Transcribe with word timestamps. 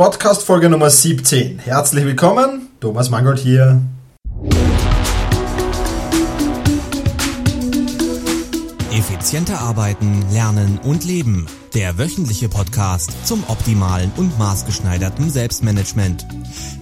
Podcast 0.00 0.44
Folge 0.44 0.70
Nummer 0.70 0.88
17. 0.88 1.58
Herzlich 1.58 2.06
willkommen, 2.06 2.68
Thomas 2.80 3.10
Mangold 3.10 3.38
hier. 3.38 3.82
Effizienter 8.90 9.60
arbeiten, 9.60 10.24
lernen 10.32 10.80
und 10.82 11.04
leben. 11.04 11.46
Der 11.74 11.98
wöchentliche 11.98 12.48
Podcast 12.48 13.10
zum 13.26 13.44
optimalen 13.48 14.10
und 14.16 14.38
maßgeschneiderten 14.38 15.28
Selbstmanagement. 15.28 16.26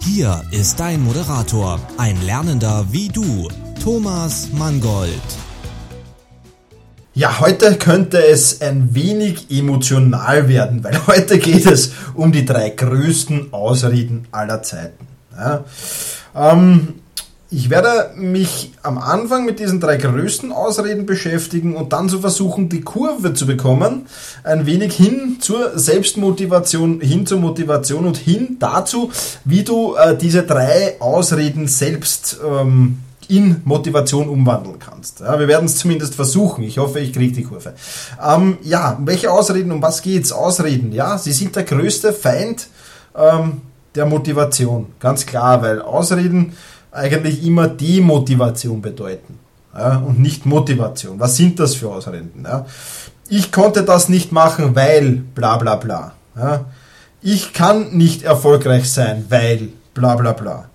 Hier 0.04 0.40
ist 0.52 0.78
dein 0.78 1.02
Moderator, 1.02 1.80
ein 1.96 2.22
Lernender 2.24 2.86
wie 2.92 3.08
du, 3.08 3.48
Thomas 3.82 4.50
Mangold. 4.52 5.10
Ja, 7.18 7.40
heute 7.40 7.74
könnte 7.78 8.24
es 8.24 8.60
ein 8.60 8.94
wenig 8.94 9.50
emotional 9.50 10.48
werden, 10.48 10.84
weil 10.84 11.04
heute 11.08 11.40
geht 11.40 11.66
es 11.66 11.90
um 12.14 12.30
die 12.30 12.44
drei 12.44 12.70
größten 12.70 13.52
Ausreden 13.52 14.28
aller 14.30 14.62
Zeiten. 14.62 15.08
Ja, 15.36 15.64
ähm, 16.36 16.94
ich 17.50 17.70
werde 17.70 18.12
mich 18.14 18.70
am 18.84 18.98
Anfang 18.98 19.44
mit 19.46 19.58
diesen 19.58 19.80
drei 19.80 19.96
größten 19.96 20.52
Ausreden 20.52 21.06
beschäftigen 21.06 21.74
und 21.74 21.92
dann 21.92 22.08
so 22.08 22.20
versuchen, 22.20 22.68
die 22.68 22.82
Kurve 22.82 23.34
zu 23.34 23.46
bekommen, 23.46 24.06
ein 24.44 24.64
wenig 24.66 24.94
hin 24.94 25.38
zur 25.40 25.76
Selbstmotivation, 25.76 27.00
hin 27.00 27.26
zur 27.26 27.40
Motivation 27.40 28.06
und 28.06 28.16
hin 28.16 28.58
dazu, 28.60 29.10
wie 29.44 29.64
du 29.64 29.96
äh, 29.96 30.16
diese 30.16 30.44
drei 30.44 31.00
Ausreden 31.00 31.66
selbst 31.66 32.38
ähm, 32.48 32.98
in 33.28 33.60
Motivation 33.64 34.28
umwandeln 34.28 34.78
kannst. 34.78 35.20
Ja, 35.20 35.38
wir 35.38 35.48
werden 35.48 35.66
es 35.66 35.76
zumindest 35.76 36.14
versuchen. 36.14 36.64
Ich 36.64 36.78
hoffe, 36.78 36.98
ich 37.00 37.12
kriege 37.12 37.32
die 37.32 37.44
Kurve. 37.44 37.74
Ähm, 38.26 38.58
ja, 38.62 38.98
welche 39.04 39.30
Ausreden, 39.30 39.70
um 39.70 39.82
was 39.82 40.02
geht's? 40.02 40.32
Ausreden, 40.32 40.92
ja, 40.92 41.18
sie 41.18 41.32
sind 41.32 41.54
der 41.54 41.64
größte 41.64 42.12
Feind 42.12 42.68
ähm, 43.14 43.60
der 43.94 44.06
Motivation. 44.06 44.86
Ganz 44.98 45.26
klar, 45.26 45.62
weil 45.62 45.82
Ausreden 45.82 46.54
eigentlich 46.90 47.44
immer 47.44 47.68
Demotivation 47.68 48.80
bedeuten 48.80 49.38
ja, 49.76 49.98
und 49.98 50.18
nicht 50.20 50.46
Motivation. 50.46 51.20
Was 51.20 51.36
sind 51.36 51.60
das 51.60 51.74
für 51.74 51.90
Ausreden? 51.90 52.44
Ja? 52.44 52.66
Ich 53.28 53.52
konnte 53.52 53.82
das 53.82 54.08
nicht 54.08 54.32
machen, 54.32 54.74
weil 54.74 55.22
bla 55.34 55.56
bla 55.58 55.76
bla. 55.76 56.12
Ja? 56.36 56.64
Ich 57.20 57.52
kann 57.52 57.90
nicht 57.90 58.22
erfolgreich 58.22 58.90
sein, 58.90 59.26
weil 59.28 59.68
bla 59.92 60.16
bla 60.16 60.32
bla. 60.32 60.68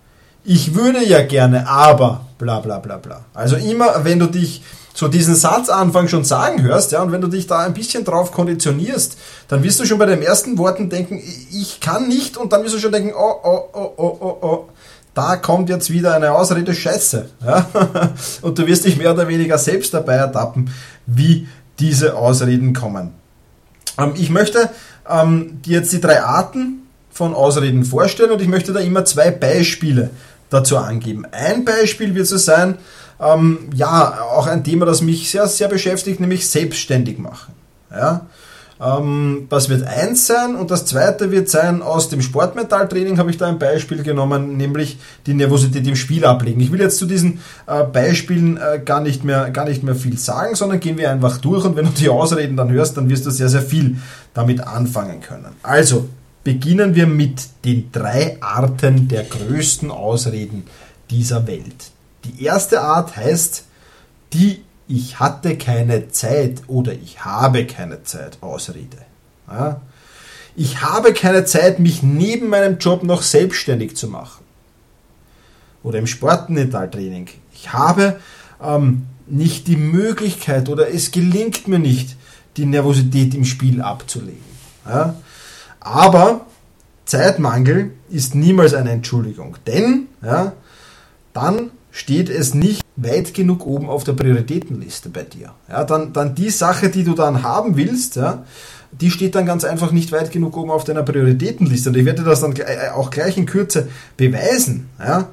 Ich 0.44 0.76
würde 0.76 1.06
ja 1.06 1.24
gerne, 1.24 1.68
aber 1.68 2.26
bla 2.44 2.60
bla 2.60 2.80
bla 2.80 2.98
bla. 2.98 3.22
Also 3.34 3.56
immer, 3.56 4.04
wenn 4.04 4.20
du 4.20 4.28
dich 4.28 4.62
so 4.94 5.08
diesen 5.08 5.34
Satzanfang 5.34 6.08
schon 6.08 6.24
sagen 6.24 6.62
hörst, 6.62 6.92
ja, 6.92 7.02
und 7.02 7.12
wenn 7.12 7.22
du 7.22 7.28
dich 7.28 7.48
da 7.48 7.60
ein 7.60 7.74
bisschen 7.74 8.04
drauf 8.04 8.32
konditionierst, 8.32 9.18
dann 9.48 9.64
wirst 9.64 9.80
du 9.80 9.86
schon 9.86 9.98
bei 9.98 10.06
den 10.06 10.22
ersten 10.22 10.58
Worten 10.58 10.90
denken, 10.90 11.20
ich 11.20 11.80
kann 11.80 12.08
nicht, 12.08 12.38
und 12.38 12.54
dann 12.54 12.64
wirst 12.64 12.76
du 12.76 12.80
schon 12.80 12.92
denken, 12.92 13.14
oh, 13.18 13.34
oh, 13.44 13.62
oh, 13.74 13.94
oh, 13.98 14.18
oh, 14.20 14.38
oh, 14.42 14.70
da 15.14 15.38
kommt 15.38 15.70
jetzt 15.70 15.90
wieder 15.90 16.16
eine 16.16 16.34
Ausrede 16.34 16.74
Scheiße. 16.74 17.30
Ja? 17.46 17.68
Und 18.42 18.58
du 18.58 18.66
wirst 18.66 18.86
dich 18.86 18.98
mehr 18.98 19.14
oder 19.14 19.28
weniger 19.28 19.60
selbst 19.60 19.94
dabei 19.94 20.16
ertappen, 20.16 20.72
wie 21.06 21.48
diese 21.78 22.16
Ausreden 22.16 22.74
kommen. 22.74 23.12
Ähm, 24.00 24.14
ich 24.16 24.32
möchte 24.32 24.72
ähm, 25.08 25.62
dir 25.62 25.78
jetzt 25.78 25.94
die 25.94 26.02
drei 26.02 26.24
Arten 26.24 26.88
von 27.12 27.36
Ausreden 27.36 27.86
vorstellen 27.86 28.32
und 28.32 28.42
ich 28.42 28.48
möchte 28.48 28.74
da 28.74 28.80
immer 28.80 29.06
zwei 29.06 29.30
Beispiele 29.30 30.10
dazu 30.54 30.78
angeben. 30.78 31.26
Ein 31.32 31.66
Beispiel 31.66 32.16
wird 32.16 32.28
so 32.28 32.38
sein, 32.38 32.78
ähm, 33.20 33.70
ja, 33.74 34.20
auch 34.32 34.48
ein 34.48 34.64
Thema, 34.64 34.86
das 34.86 35.02
mich 35.02 35.30
sehr, 35.30 35.48
sehr 35.48 35.68
beschäftigt, 35.68 36.20
nämlich 36.20 36.48
selbstständig 36.48 37.18
machen. 37.20 37.54
Ja? 37.92 38.28
Ähm, 38.82 39.48
das 39.50 39.70
wird 39.70 39.88
eins 39.88 40.28
sein 40.28 40.56
und 40.56 40.72
das 40.72 40.86
zweite 40.86 41.32
wird 41.32 41.50
sein, 41.50 41.82
aus 41.82 42.10
dem 42.10 42.22
Sportmetalltraining 42.22 43.18
habe 43.18 43.30
ich 43.30 43.38
da 43.38 43.48
ein 43.48 43.60
Beispiel 43.60 44.04
genommen, 44.04 44.58
nämlich 44.58 44.98
die 45.26 45.34
Nervosität 45.34 45.88
im 45.88 45.96
Spiel 45.96 46.26
ablegen. 46.26 46.60
Ich 46.60 46.72
will 46.72 46.82
jetzt 46.82 46.98
zu 46.98 47.06
diesen 47.06 47.40
äh, 47.68 47.84
Beispielen 47.84 48.58
äh, 48.58 48.80
gar, 48.84 49.02
nicht 49.02 49.24
mehr, 49.24 49.52
gar 49.52 49.66
nicht 49.66 49.84
mehr 49.84 49.96
viel 49.96 50.18
sagen, 50.18 50.56
sondern 50.56 50.80
gehen 50.80 50.98
wir 50.98 51.12
einfach 51.12 51.38
durch 51.38 51.64
und 51.66 51.76
wenn 51.76 51.86
du 51.86 51.92
die 51.92 52.10
Ausreden 52.10 52.58
dann 52.58 52.72
hörst, 52.72 52.98
dann 52.98 53.10
wirst 53.10 53.26
du 53.26 53.30
sehr, 53.30 53.50
sehr 53.50 53.62
viel 53.62 53.98
damit 54.34 54.62
anfangen 54.62 55.22
können. 55.22 55.54
Also, 55.62 56.10
beginnen 56.44 56.96
wir 56.96 57.08
mit 57.08 57.48
den 57.66 57.92
drei 57.92 58.38
Arten 58.42 59.08
der 59.08 59.24
größten 59.24 59.92
Ausreden 59.92 60.66
dieser 61.10 61.48
Welt. 61.48 61.92
Die 62.26 62.44
erste 62.44 62.82
Art 62.82 63.16
heißt 63.16 63.66
die 64.34 64.64
ich 64.88 65.20
hatte 65.20 65.58
keine 65.58 66.10
Zeit 66.10 66.62
oder 66.68 66.94
ich 66.94 67.24
habe 67.24 67.66
keine 67.66 68.04
Zeit 68.04 68.38
Ausrede. 68.42 68.98
Ja? 69.50 69.82
Ich 70.56 70.82
habe 70.82 71.14
keine 71.14 71.46
Zeit, 71.46 71.80
mich 71.80 72.04
neben 72.04 72.50
meinem 72.50 72.78
Job 72.78 73.04
noch 73.04 73.24
selbstständig 73.24 73.96
zu 73.96 74.08
machen. 74.08 74.44
Oder 75.84 76.00
im 76.00 76.08
Sportmentaltraining. 76.08 77.30
Ich 77.54 77.74
habe 77.74 78.20
ähm, 78.62 79.08
nicht 79.26 79.68
die 79.68 79.78
Möglichkeit 79.78 80.70
oder 80.70 80.94
es 80.94 81.12
gelingt 81.12 81.68
mir 81.68 81.80
nicht, 81.80 82.16
die 82.58 82.66
Nervosität 82.66 83.34
im 83.34 83.46
Spiel 83.46 83.82
abzulegen. 83.82 84.44
Ja? 84.86 85.16
Aber 85.84 86.46
Zeitmangel 87.06 87.92
ist 88.10 88.36
niemals 88.36 88.74
eine 88.74 88.92
Entschuldigung, 88.92 89.58
denn 89.68 90.08
ja, 90.22 90.54
dann 91.34 91.72
steht 91.92 92.30
es 92.30 92.54
nicht 92.54 92.84
weit 92.96 93.34
genug 93.34 93.66
oben 93.66 93.90
auf 93.90 94.04
der 94.04 94.14
Prioritätenliste 94.14 95.10
bei 95.10 95.24
dir. 95.24 95.54
Ja, 95.70 95.84
dann, 95.84 96.14
dann 96.14 96.36
die 96.36 96.50
Sache, 96.50 96.90
die 96.90 97.04
du 97.04 97.14
dann 97.14 97.44
haben 97.44 97.76
willst, 97.76 98.16
ja, 98.16 98.46
die 98.92 99.12
steht 99.12 99.36
dann 99.36 99.46
ganz 99.46 99.64
einfach 99.64 99.92
nicht 99.92 100.12
weit 100.12 100.32
genug 100.32 100.56
oben 100.56 100.72
auf 100.72 100.84
deiner 100.84 101.04
Prioritätenliste. 101.04 101.90
Und 101.90 101.98
ich 101.98 102.06
werde 102.06 102.24
das 102.24 102.42
dann 102.42 102.56
äh, 102.56 102.90
auch 102.94 103.10
gleich 103.10 103.38
in 103.38 103.46
Kürze 103.46 103.88
beweisen. 104.18 104.90
Ja. 105.00 105.30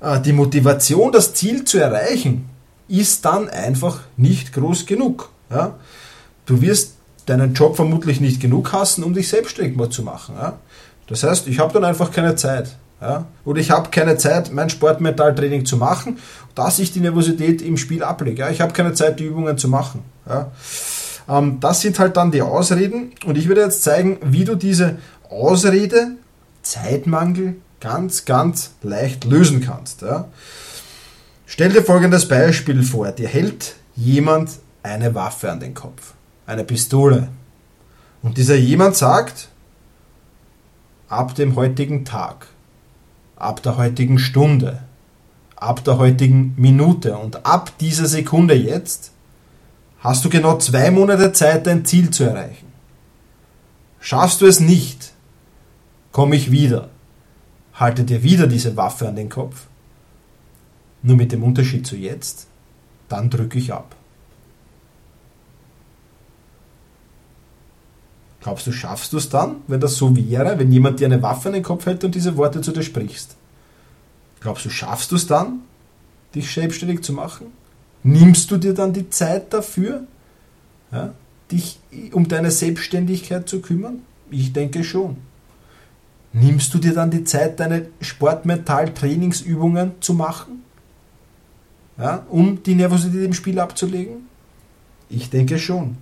Äh, 0.00 0.20
die 0.20 0.32
Motivation, 0.32 1.12
das 1.12 1.34
Ziel 1.34 1.64
zu 1.64 1.78
erreichen, 1.78 2.48
ist 2.88 3.24
dann 3.24 3.48
einfach 3.48 4.00
nicht 4.16 4.52
groß 4.52 4.86
genug. 4.86 5.30
Ja. 5.50 5.74
Du 6.46 6.60
wirst 6.60 6.94
deinen 7.26 7.54
Job 7.54 7.76
vermutlich 7.76 8.20
nicht 8.20 8.40
genug 8.40 8.72
hassen, 8.72 9.04
um 9.04 9.14
dich 9.14 9.28
selbstständig 9.28 9.76
mal 9.76 9.90
zu 9.90 10.02
machen. 10.02 10.34
Ja. 10.36 10.58
Das 11.06 11.22
heißt, 11.22 11.48
ich 11.48 11.58
habe 11.58 11.72
dann 11.72 11.84
einfach 11.84 12.10
keine 12.10 12.36
Zeit. 12.36 12.76
Ja? 13.00 13.26
Oder 13.44 13.60
ich 13.60 13.70
habe 13.70 13.90
keine 13.90 14.16
Zeit, 14.16 14.52
mein 14.52 14.70
Sportmetalltraining 14.70 15.66
zu 15.66 15.76
machen, 15.76 16.18
dass 16.54 16.78
ich 16.78 16.92
die 16.92 17.00
Nervosität 17.00 17.62
im 17.62 17.76
Spiel 17.76 18.02
ablege. 18.02 18.40
Ja? 18.40 18.50
Ich 18.50 18.60
habe 18.60 18.72
keine 18.72 18.94
Zeit, 18.94 19.20
die 19.20 19.24
Übungen 19.24 19.58
zu 19.58 19.68
machen. 19.68 20.02
Ja? 20.28 20.52
Ähm, 21.28 21.58
das 21.60 21.80
sind 21.80 21.98
halt 21.98 22.16
dann 22.16 22.30
die 22.30 22.42
Ausreden 22.42 23.12
und 23.26 23.36
ich 23.36 23.48
werde 23.48 23.62
jetzt 23.62 23.82
zeigen, 23.82 24.18
wie 24.22 24.44
du 24.44 24.54
diese 24.54 24.96
Ausrede, 25.28 26.12
Zeitmangel, 26.62 27.56
ganz, 27.80 28.24
ganz 28.24 28.72
leicht 28.82 29.24
lösen 29.24 29.60
kannst. 29.60 30.02
Ja? 30.02 30.28
Stell 31.46 31.70
dir 31.70 31.82
folgendes 31.82 32.26
Beispiel 32.26 32.82
vor. 32.82 33.12
Dir 33.12 33.28
hält 33.28 33.74
jemand 33.94 34.50
eine 34.82 35.14
Waffe 35.14 35.50
an 35.50 35.60
den 35.60 35.74
Kopf, 35.74 36.13
eine 36.46 36.64
Pistole. 36.64 37.28
Und 38.22 38.38
dieser 38.38 38.56
jemand 38.56 38.96
sagt, 38.96 39.48
ab 41.08 41.34
dem 41.34 41.56
heutigen 41.56 42.04
Tag 42.04 42.48
ab 43.36 43.62
der 43.62 43.76
heutigen 43.76 44.18
Stunde, 44.18 44.80
ab 45.56 45.84
der 45.84 45.98
heutigen 45.98 46.54
Minute 46.56 47.16
und 47.16 47.44
ab 47.46 47.76
dieser 47.78 48.06
Sekunde 48.06 48.54
jetzt 48.54 49.12
hast 49.98 50.24
du 50.24 50.30
genau 50.30 50.58
zwei 50.58 50.90
Monate 50.90 51.32
Zeit, 51.32 51.66
dein 51.66 51.84
Ziel 51.84 52.10
zu 52.10 52.24
erreichen. 52.24 52.72
Schaffst 54.00 54.40
du 54.40 54.46
es 54.46 54.60
nicht, 54.60 55.12
komme 56.12 56.36
ich 56.36 56.50
wieder, 56.50 56.90
halte 57.74 58.04
dir 58.04 58.22
wieder 58.22 58.46
diese 58.46 58.76
Waffe 58.76 59.08
an 59.08 59.16
den 59.16 59.28
Kopf. 59.30 59.66
Nur 61.02 61.16
mit 61.16 61.32
dem 61.32 61.42
Unterschied 61.42 61.86
zu 61.86 61.96
jetzt, 61.96 62.46
dann 63.08 63.30
drücke 63.30 63.58
ich 63.58 63.72
ab. 63.72 63.94
Glaubst 68.44 68.66
du, 68.66 68.72
schaffst 68.72 69.10
du 69.14 69.16
es 69.16 69.30
dann, 69.30 69.62
wenn 69.68 69.80
das 69.80 69.96
so 69.96 70.14
wäre, 70.14 70.58
wenn 70.58 70.70
jemand 70.70 71.00
dir 71.00 71.06
eine 71.06 71.22
Waffe 71.22 71.48
an 71.48 71.54
den 71.54 71.62
Kopf 71.62 71.86
hält 71.86 72.04
und 72.04 72.14
diese 72.14 72.36
Worte 72.36 72.60
zu 72.60 72.72
dir 72.72 72.82
sprichst? 72.82 73.36
Glaubst 74.40 74.66
du, 74.66 74.68
schaffst 74.68 75.10
du 75.12 75.16
es 75.16 75.26
dann, 75.26 75.60
dich 76.34 76.52
selbstständig 76.52 77.02
zu 77.02 77.14
machen? 77.14 77.46
Nimmst 78.02 78.50
du 78.50 78.58
dir 78.58 78.74
dann 78.74 78.92
die 78.92 79.08
Zeit 79.08 79.54
dafür, 79.54 80.06
ja, 80.92 81.14
dich 81.50 81.80
um 82.12 82.28
deine 82.28 82.50
Selbstständigkeit 82.50 83.48
zu 83.48 83.62
kümmern? 83.62 84.02
Ich 84.30 84.52
denke 84.52 84.84
schon. 84.84 85.16
Nimmst 86.34 86.74
du 86.74 86.78
dir 86.78 86.92
dann 86.92 87.10
die 87.10 87.24
Zeit, 87.24 87.60
deine 87.60 87.86
Sportmetall-Trainingsübungen 88.02 89.92
zu 90.00 90.12
machen? 90.12 90.64
Ja, 91.96 92.26
um 92.28 92.62
die 92.62 92.74
Nervosität 92.74 93.24
im 93.24 93.32
Spiel 93.32 93.58
abzulegen? 93.58 94.28
Ich 95.08 95.30
denke 95.30 95.58
schon. 95.58 95.96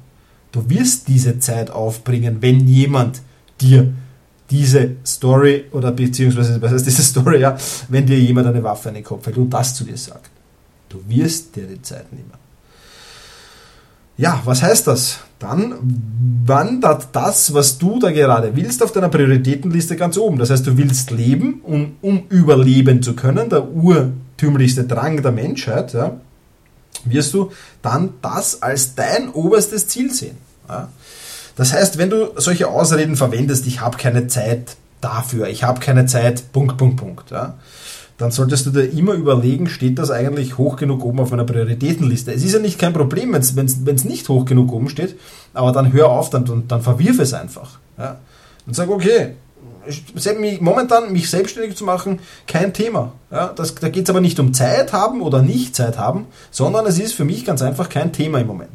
Du 0.52 0.68
wirst 0.68 1.08
diese 1.08 1.38
Zeit 1.38 1.70
aufbringen, 1.70 2.38
wenn 2.40 2.68
jemand 2.68 3.22
dir 3.60 3.92
diese 4.50 4.96
Story 5.04 5.64
oder 5.72 5.92
beziehungsweise, 5.92 6.60
was 6.60 6.72
heißt 6.72 6.86
diese 6.86 7.02
Story, 7.02 7.40
ja, 7.40 7.56
wenn 7.88 8.04
dir 8.04 8.18
jemand 8.18 8.46
eine 8.46 8.62
Waffe 8.62 8.90
an 8.90 8.96
den 8.96 9.04
Kopf 9.04 9.26
hält 9.26 9.38
und 9.38 9.50
das 9.50 9.74
zu 9.74 9.84
dir 9.84 9.96
sagt. 9.96 10.30
Du 10.90 10.98
wirst 11.08 11.56
dir 11.56 11.66
die 11.66 11.80
Zeit 11.80 12.12
nehmen. 12.12 12.30
Ja, 14.18 14.42
was 14.44 14.62
heißt 14.62 14.86
das? 14.86 15.20
Dann 15.38 15.74
wandert 16.44 17.08
das, 17.12 17.54
was 17.54 17.78
du 17.78 17.98
da 17.98 18.10
gerade 18.10 18.54
willst, 18.54 18.82
auf 18.82 18.92
deiner 18.92 19.08
Prioritätenliste 19.08 19.96
ganz 19.96 20.18
oben. 20.18 20.38
Das 20.38 20.50
heißt, 20.50 20.66
du 20.66 20.76
willst 20.76 21.10
leben, 21.10 21.60
um, 21.64 21.96
um 22.02 22.24
überleben 22.28 23.02
zu 23.02 23.14
können, 23.14 23.48
der 23.48 23.72
urtümlichste 23.72 24.84
Drang 24.84 25.22
der 25.22 25.32
Menschheit, 25.32 25.94
ja, 25.94 26.20
wirst 27.04 27.34
du 27.34 27.50
dann 27.82 28.14
das 28.22 28.62
als 28.62 28.94
dein 28.94 29.30
oberstes 29.30 29.88
Ziel 29.88 30.12
sehen. 30.12 30.38
Ja. 30.68 30.88
Das 31.56 31.72
heißt, 31.72 31.98
wenn 31.98 32.10
du 32.10 32.30
solche 32.36 32.68
Ausreden 32.68 33.16
verwendest, 33.16 33.66
ich 33.66 33.80
habe 33.80 33.98
keine 33.98 34.26
Zeit 34.26 34.76
dafür, 35.00 35.48
ich 35.48 35.64
habe 35.64 35.80
keine 35.80 36.06
Zeit, 36.06 36.52
Punkt, 36.52 36.78
Punkt, 36.78 36.96
Punkt, 36.96 37.30
ja, 37.30 37.58
dann 38.18 38.30
solltest 38.30 38.66
du 38.66 38.70
dir 38.70 38.84
immer 38.84 39.14
überlegen, 39.14 39.68
steht 39.68 39.98
das 39.98 40.10
eigentlich 40.10 40.56
hoch 40.56 40.76
genug 40.76 41.04
oben 41.04 41.20
auf 41.20 41.30
meiner 41.30 41.44
Prioritätenliste. 41.44 42.32
Es 42.32 42.44
ist 42.44 42.52
ja 42.52 42.60
nicht 42.60 42.78
kein 42.78 42.92
Problem, 42.92 43.32
wenn 43.32 43.40
es 43.40 44.04
nicht 44.04 44.28
hoch 44.28 44.44
genug 44.44 44.72
oben 44.72 44.88
steht, 44.88 45.18
aber 45.54 45.72
dann 45.72 45.92
hör 45.92 46.08
auf, 46.08 46.30
dann, 46.30 46.64
dann 46.68 46.82
verwirf 46.82 47.18
es 47.18 47.34
einfach. 47.34 47.78
Ja. 47.98 48.18
Und 48.66 48.76
sag, 48.76 48.88
okay, 48.90 49.34
momentan 50.60 51.12
mich 51.12 51.30
selbstständig 51.30 51.76
zu 51.76 51.84
machen, 51.84 52.20
kein 52.46 52.72
Thema. 52.72 53.12
Ja, 53.30 53.48
das, 53.48 53.74
da 53.74 53.88
geht 53.88 54.04
es 54.04 54.10
aber 54.10 54.20
nicht 54.20 54.38
um 54.38 54.54
Zeit 54.54 54.92
haben 54.92 55.22
oder 55.22 55.42
nicht 55.42 55.74
Zeit 55.74 55.98
haben, 55.98 56.26
sondern 56.50 56.86
es 56.86 56.98
ist 56.98 57.14
für 57.14 57.24
mich 57.24 57.44
ganz 57.44 57.62
einfach 57.62 57.88
kein 57.88 58.12
Thema 58.12 58.38
im 58.38 58.46
Moment. 58.46 58.70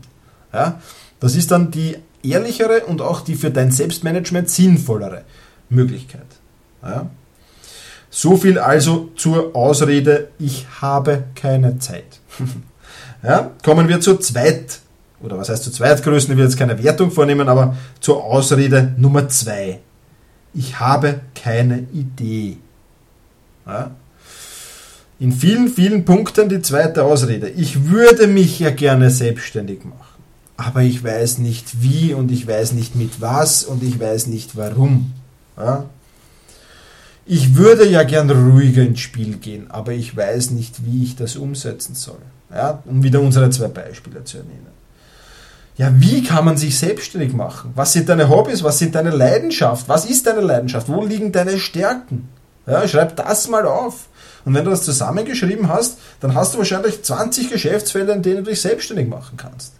Ja, 0.53 0.81
das 1.19 1.35
ist 1.35 1.51
dann 1.51 1.71
die 1.71 1.97
ehrlichere 2.23 2.85
und 2.85 3.01
auch 3.01 3.21
die 3.21 3.35
für 3.35 3.51
dein 3.51 3.71
Selbstmanagement 3.71 4.49
sinnvollere 4.49 5.23
Möglichkeit. 5.69 6.25
Ja. 6.81 7.09
So 8.09 8.37
viel 8.37 8.57
also 8.59 9.09
zur 9.15 9.55
Ausrede, 9.55 10.29
ich 10.39 10.65
habe 10.81 11.25
keine 11.35 11.79
Zeit. 11.79 12.19
ja, 13.23 13.51
kommen 13.63 13.87
wir 13.87 13.99
zur 13.99 14.19
zweit, 14.21 14.79
oder 15.21 15.37
was 15.37 15.49
heißt 15.49 15.63
zur 15.63 15.73
zweitgrößten, 15.73 16.33
ich 16.33 16.37
will 16.37 16.45
jetzt 16.45 16.57
keine 16.57 16.81
Wertung 16.81 17.11
vornehmen, 17.11 17.49
aber 17.49 17.75
zur 17.99 18.23
Ausrede 18.23 18.93
Nummer 18.97 19.27
zwei. 19.29 19.79
Ich 20.57 20.79
habe 20.79 21.21
keine 21.35 21.85
Idee. 21.93 22.57
Ja. 23.65 23.91
In 25.19 25.31
vielen, 25.31 25.69
vielen 25.69 26.03
Punkten 26.03 26.49
die 26.49 26.61
zweite 26.61 27.03
Ausrede. 27.03 27.49
Ich 27.49 27.89
würde 27.89 28.27
mich 28.27 28.59
ja 28.59 28.71
gerne 28.71 29.09
selbstständig 29.09 29.85
machen 29.85 30.07
aber 30.57 30.81
ich 30.81 31.03
weiß 31.03 31.37
nicht 31.37 31.83
wie 31.83 32.13
und 32.13 32.31
ich 32.31 32.47
weiß 32.47 32.73
nicht 32.73 32.95
mit 32.95 33.21
was 33.21 33.63
und 33.63 33.83
ich 33.83 33.99
weiß 33.99 34.27
nicht 34.27 34.57
warum. 34.57 35.13
Ja? 35.55 35.85
Ich 37.27 37.55
würde 37.55 37.87
ja 37.87 38.03
gern 38.03 38.29
ruhiger 38.29 38.81
ins 38.81 38.99
Spiel 38.99 39.37
gehen, 39.37 39.69
aber 39.69 39.93
ich 39.93 40.17
weiß 40.17 40.51
nicht, 40.51 40.83
wie 40.85 41.03
ich 41.03 41.15
das 41.15 41.35
umsetzen 41.35 41.93
soll. 41.93 42.21
Ja? 42.51 42.81
Um 42.85 43.03
wieder 43.03 43.21
unsere 43.21 43.49
zwei 43.51 43.67
Beispiele 43.67 44.23
zu 44.23 44.37
ernennen. 44.37 44.76
Ja, 45.77 45.91
wie 45.93 46.23
kann 46.23 46.43
man 46.43 46.57
sich 46.57 46.77
selbstständig 46.77 47.33
machen? 47.33 47.71
Was 47.75 47.93
sind 47.93 48.09
deine 48.09 48.29
Hobbys? 48.29 48.63
Was 48.63 48.79
sind 48.79 48.95
deine 48.95 49.11
Leidenschaft? 49.11 49.87
Was 49.87 50.05
ist 50.05 50.25
deine 50.25 50.41
Leidenschaft? 50.41 50.89
Wo 50.89 51.05
liegen 51.05 51.31
deine 51.31 51.59
Stärken? 51.59 52.29
Ja, 52.65 52.87
schreib 52.87 53.15
das 53.15 53.47
mal 53.47 53.65
auf. 53.65 54.07
Und 54.43 54.55
wenn 54.55 54.65
du 54.65 54.71
das 54.71 54.83
zusammengeschrieben 54.83 55.69
hast, 55.69 55.99
dann 56.19 56.33
hast 56.33 56.53
du 56.53 56.57
wahrscheinlich 56.57 57.03
20 57.03 57.51
Geschäftsfelder, 57.51 58.13
in 58.13 58.23
denen 58.23 58.37
du 58.37 58.49
dich 58.49 58.61
selbstständig 58.61 59.07
machen 59.07 59.37
kannst. 59.37 59.73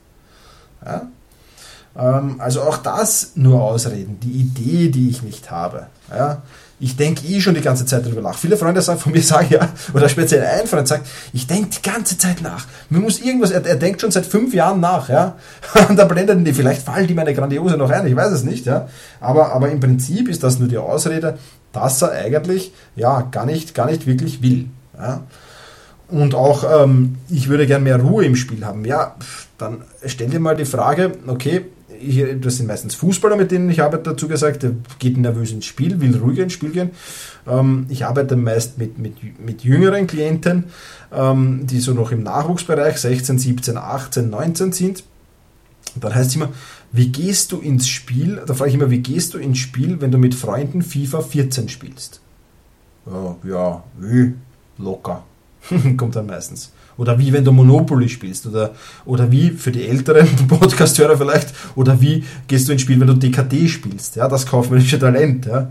Ja? 0.85 1.07
Ähm, 1.97 2.35
also 2.39 2.61
auch 2.61 2.77
das 2.77 3.31
nur 3.35 3.61
Ausreden, 3.61 4.19
die 4.21 4.31
Idee, 4.31 4.89
die 4.89 5.09
ich 5.09 5.23
nicht 5.23 5.49
habe. 5.49 5.87
Ja? 6.11 6.43
Ich 6.79 6.95
denke 6.95 7.25
eh 7.25 7.41
schon 7.41 7.55
die 7.55 7.61
ganze 7.61 7.87
Zeit 7.87 8.05
darüber 8.05 8.21
nach. 8.21 8.37
Viele 8.37 8.55
Freunde 8.55 8.81
sagen 8.83 8.99
von 8.99 9.11
mir, 9.11 9.21
sagen 9.23 9.47
ja, 9.49 9.69
oder 9.93 10.07
speziell 10.07 10.45
ein 10.45 10.67
Freund 10.67 10.87
sagt, 10.87 11.07
ich 11.33 11.47
denke 11.47 11.69
die 11.69 11.89
ganze 11.89 12.17
Zeit 12.17 12.41
nach. 12.41 12.67
Mir 12.89 12.99
muss 12.99 13.19
irgendwas, 13.19 13.49
er, 13.49 13.65
er 13.65 13.77
denkt 13.77 14.01
schon 14.01 14.11
seit 14.11 14.27
fünf 14.27 14.53
Jahren 14.53 14.79
nach, 14.79 15.09
ja. 15.09 15.35
Und 15.89 15.97
da 15.97 16.05
blenden 16.05 16.45
die, 16.45 16.53
vielleicht 16.53 16.83
fallen 16.83 17.07
die 17.07 17.15
meine 17.15 17.33
Grandiose 17.33 17.77
noch 17.77 17.89
ein, 17.89 18.05
ich 18.05 18.15
weiß 18.15 18.31
es 18.31 18.43
nicht, 18.43 18.67
ja. 18.67 18.87
Aber, 19.19 19.53
aber 19.53 19.69
im 19.69 19.79
Prinzip 19.79 20.27
ist 20.27 20.43
das 20.43 20.59
nur 20.59 20.67
die 20.67 20.77
Ausrede, 20.77 21.39
dass 21.73 22.01
er 22.03 22.11
eigentlich, 22.11 22.73
ja, 22.95 23.21
gar 23.21 23.45
nicht, 23.45 23.73
gar 23.73 23.87
nicht 23.87 24.05
wirklich 24.05 24.43
will, 24.43 24.69
ja. 24.97 25.21
Und 26.09 26.35
auch, 26.35 26.83
ähm, 26.83 27.17
ich 27.27 27.49
würde 27.49 27.67
gern 27.67 27.83
mehr 27.83 27.99
Ruhe 27.99 28.23
im 28.23 28.37
Spiel 28.37 28.63
haben. 28.63 28.85
Ja, 28.85 29.15
dann 29.57 29.81
stell 30.05 30.29
dir 30.29 30.39
mal 30.39 30.55
die 30.55 30.63
Frage, 30.63 31.11
okay, 31.27 31.65
ich, 31.99 32.23
das 32.41 32.57
sind 32.57 32.67
meistens 32.67 32.95
Fußballer, 32.95 33.35
mit 33.35 33.51
denen 33.51 33.69
ich 33.69 33.81
arbeite, 33.81 34.03
dazu 34.03 34.27
gesagt, 34.27 34.63
der 34.63 34.71
geht 34.99 35.17
nervös 35.17 35.51
ins 35.51 35.65
Spiel, 35.65 35.99
will 36.01 36.17
ruhiger 36.17 36.43
ins 36.43 36.53
Spiel 36.53 36.71
gehen. 36.71 36.91
Ähm, 37.47 37.85
ich 37.89 38.05
arbeite 38.05 38.35
meist 38.35 38.77
mit, 38.77 38.97
mit, 38.97 39.39
mit 39.39 39.63
jüngeren 39.63 40.07
Klienten, 40.07 40.65
ähm, 41.11 41.67
die 41.67 41.79
so 41.79 41.93
noch 41.93 42.11
im 42.11 42.23
Nachwuchsbereich 42.23 42.97
16, 42.97 43.39
17, 43.39 43.77
18, 43.77 44.29
19 44.29 44.71
sind. 44.71 45.03
Dann 45.95 46.13
heißt 46.13 46.29
es 46.29 46.35
immer, 46.35 46.49
wie 46.91 47.09
gehst 47.09 47.51
du 47.51 47.59
ins 47.59 47.87
Spiel? 47.87 48.41
Da 48.45 48.53
frage 48.53 48.69
ich 48.69 48.75
immer, 48.75 48.91
wie 48.91 48.99
gehst 48.99 49.33
du 49.33 49.37
ins 49.37 49.57
Spiel, 49.57 49.99
wenn 50.01 50.11
du 50.11 50.17
mit 50.17 50.35
Freunden 50.35 50.81
FIFA 50.81 51.21
14 51.21 51.69
spielst? 51.69 52.21
Ja, 53.05 53.35
ja? 53.43 53.83
Locker. 54.77 55.23
Kommt 55.97 56.15
dann 56.15 56.25
meistens. 56.27 56.71
Oder 56.97 57.17
wie 57.19 57.31
wenn 57.31 57.45
du 57.45 57.51
Monopoly 57.51 58.09
spielst. 58.09 58.47
Oder, 58.47 58.73
oder 59.05 59.31
wie 59.31 59.51
für 59.51 59.71
die 59.71 59.87
älteren 59.87 60.27
Podcast-Hörer 60.47 61.17
vielleicht, 61.17 61.53
oder 61.75 61.99
wie 62.01 62.23
gehst 62.47 62.67
du 62.67 62.71
ins 62.71 62.81
Spiel, 62.81 62.99
wenn 62.99 63.07
du 63.07 63.13
DKT 63.13 63.69
spielst. 63.69 64.15
Ja, 64.15 64.27
das 64.27 64.45
kaufmännische 64.45 64.99
Talent. 64.99 65.45
Ja. 65.45 65.69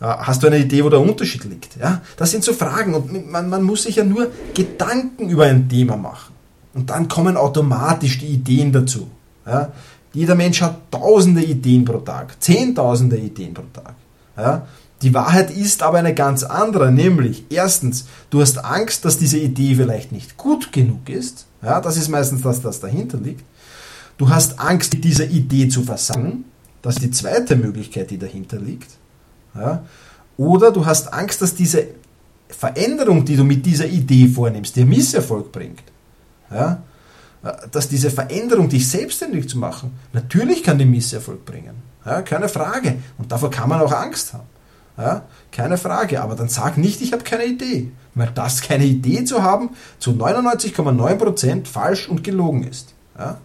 Hast 0.00 0.42
du 0.42 0.48
eine 0.48 0.58
Idee, 0.58 0.84
wo 0.84 0.90
der 0.90 1.00
Unterschied 1.00 1.44
liegt? 1.44 1.76
Ja, 1.80 2.02
das 2.16 2.30
sind 2.30 2.44
so 2.44 2.52
Fragen 2.52 2.94
und 2.94 3.30
man, 3.30 3.48
man 3.48 3.62
muss 3.62 3.84
sich 3.84 3.96
ja 3.96 4.04
nur 4.04 4.30
Gedanken 4.52 5.30
über 5.30 5.44
ein 5.44 5.68
Thema 5.68 5.96
machen. 5.96 6.34
Und 6.74 6.90
dann 6.90 7.08
kommen 7.08 7.36
automatisch 7.36 8.18
die 8.18 8.26
Ideen 8.26 8.72
dazu. 8.72 9.08
Ja. 9.46 9.72
Jeder 10.12 10.34
Mensch 10.34 10.60
hat 10.60 10.90
tausende 10.90 11.42
Ideen 11.42 11.84
pro 11.84 11.98
Tag, 11.98 12.40
zehntausende 12.42 13.16
Ideen 13.16 13.54
pro 13.54 13.64
Tag. 13.72 13.94
Ja. 14.36 14.66
Die 15.04 15.12
Wahrheit 15.12 15.50
ist 15.50 15.82
aber 15.82 15.98
eine 15.98 16.14
ganz 16.14 16.44
andere, 16.44 16.90
nämlich 16.90 17.44
erstens, 17.50 18.06
du 18.30 18.40
hast 18.40 18.64
Angst, 18.64 19.04
dass 19.04 19.18
diese 19.18 19.36
Idee 19.36 19.74
vielleicht 19.74 20.12
nicht 20.12 20.38
gut 20.38 20.72
genug 20.72 21.10
ist. 21.10 21.44
Ja, 21.62 21.82
das 21.82 21.98
ist 21.98 22.08
meistens 22.08 22.40
das, 22.40 22.64
was 22.64 22.80
dahinter 22.80 23.18
liegt. 23.18 23.44
Du 24.16 24.30
hast 24.30 24.58
Angst, 24.58 24.94
mit 24.94 25.04
dieser 25.04 25.26
Idee 25.26 25.68
zu 25.68 25.82
versagen. 25.82 26.46
Das 26.80 26.94
ist 26.94 27.02
die 27.02 27.10
zweite 27.10 27.54
Möglichkeit, 27.54 28.10
die 28.12 28.18
dahinter 28.18 28.56
liegt. 28.58 28.92
Ja, 29.54 29.84
oder 30.38 30.72
du 30.72 30.86
hast 30.86 31.12
Angst, 31.12 31.42
dass 31.42 31.54
diese 31.54 31.86
Veränderung, 32.48 33.26
die 33.26 33.36
du 33.36 33.44
mit 33.44 33.66
dieser 33.66 33.86
Idee 33.86 34.26
vornimmst, 34.26 34.74
dir 34.74 34.86
Misserfolg 34.86 35.52
bringt. 35.52 35.82
Ja, 36.50 36.82
dass 37.70 37.90
diese 37.90 38.10
Veränderung, 38.10 38.70
dich 38.70 38.88
selbstständig 38.88 39.50
zu 39.50 39.58
machen, 39.58 39.92
natürlich 40.14 40.62
kann 40.62 40.78
die 40.78 40.86
Misserfolg 40.86 41.44
bringen. 41.44 41.74
Ja, 42.06 42.22
keine 42.22 42.48
Frage. 42.48 42.96
Und 43.18 43.30
davor 43.30 43.50
kann 43.50 43.68
man 43.68 43.82
auch 43.82 43.92
Angst 43.92 44.32
haben. 44.32 44.53
Ja, 44.96 45.22
keine 45.50 45.76
Frage, 45.76 46.22
aber 46.22 46.36
dann 46.36 46.48
sag 46.48 46.78
nicht, 46.78 47.02
ich 47.02 47.12
habe 47.12 47.24
keine 47.24 47.46
Idee. 47.46 47.90
Weil 48.14 48.30
das 48.32 48.60
keine 48.60 48.84
Idee 48.84 49.24
zu 49.24 49.42
haben 49.42 49.70
zu 49.98 50.12
99,9% 50.12 51.66
falsch 51.66 52.08
und 52.08 52.22
gelogen 52.22 52.62
ist. 52.62 52.94
Ja? 53.18 53.38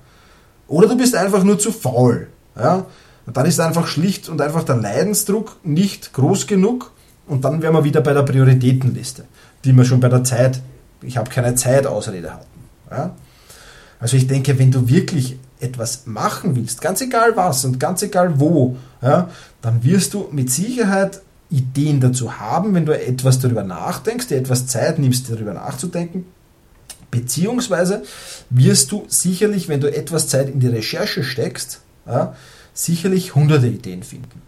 Oder 0.68 0.89
du 0.89 0.98
bist 0.98 1.15
einfach 1.15 1.44
nur 1.44 1.58
zu 1.58 1.72
faul. 1.72 2.27
Ja? 2.56 2.86
Und 3.25 3.36
dann 3.36 3.48
ist 3.48 3.60
einfach 3.60 3.88
schlicht 3.88 4.29
und 4.29 4.41
einfach 4.41 4.63
der 4.63 4.75
Leidensdruck 4.75 5.58
nicht 5.63 6.13
groß 6.13 6.46
genug 6.46 6.91
und 7.25 7.46
dann 7.46 7.62
wären 7.63 7.74
wir 7.74 7.84
wieder 7.84 8.01
bei 8.01 8.13
der 8.13 8.24
Prioritätenliste, 8.24 9.25
die 9.65 9.74
wir 9.74 9.86
schon 9.86 10.00
bei 10.00 10.10
der 10.10 10.24
Zeit, 10.24 10.62
ich 11.01 11.18
habe 11.18 11.32
keine 11.32 11.56
Zeit 11.56 11.88
Ausrede 11.88 12.32
hatten. 12.32 12.46
Ja? 12.91 13.15
Also 14.00 14.18
ich 14.18 14.27
denke, 14.27 14.58
wenn 14.60 14.72
du 14.72 14.88
wirklich 14.88 15.38
etwas 15.60 16.06
machen 16.06 16.56
willst, 16.56 16.82
ganz 16.82 17.01
egal 17.01 17.36
was 17.36 17.65
und 17.65 17.79
ganz 17.79 18.01
egal 18.01 18.39
wo, 18.39 18.77
ja, 19.01 19.29
dann 19.62 19.84
wirst 19.84 20.13
du 20.13 20.29
mit 20.32 20.50
Sicherheit 20.50 21.22
Ideen 21.50 22.00
dazu 22.00 22.39
haben, 22.39 22.74
wenn 22.75 22.86
du 22.86 23.00
etwas 23.00 23.39
darüber 23.39 23.63
nachdenkst, 23.63 24.27
dir 24.27 24.38
etwas 24.38 24.68
Zeit 24.68 25.00
nimmst, 25.00 25.32
darüber 25.32 25.53
nachzudenken. 25.53 26.25
Beziehungsweise 27.12 28.03
wirst 28.50 28.91
du 28.91 29.06
sicherlich, 29.08 29.68
wenn 29.68 29.82
du 29.82 29.91
etwas 29.91 30.27
Zeit 30.27 30.50
in 30.50 30.60
die 30.60 30.68
Recherche 30.68 31.24
steckst, 31.24 31.82
ja, 32.06 32.36
sicherlich 32.74 33.34
hunderte 33.36 33.68
Ideen 33.68 34.03
finden. 34.03 34.41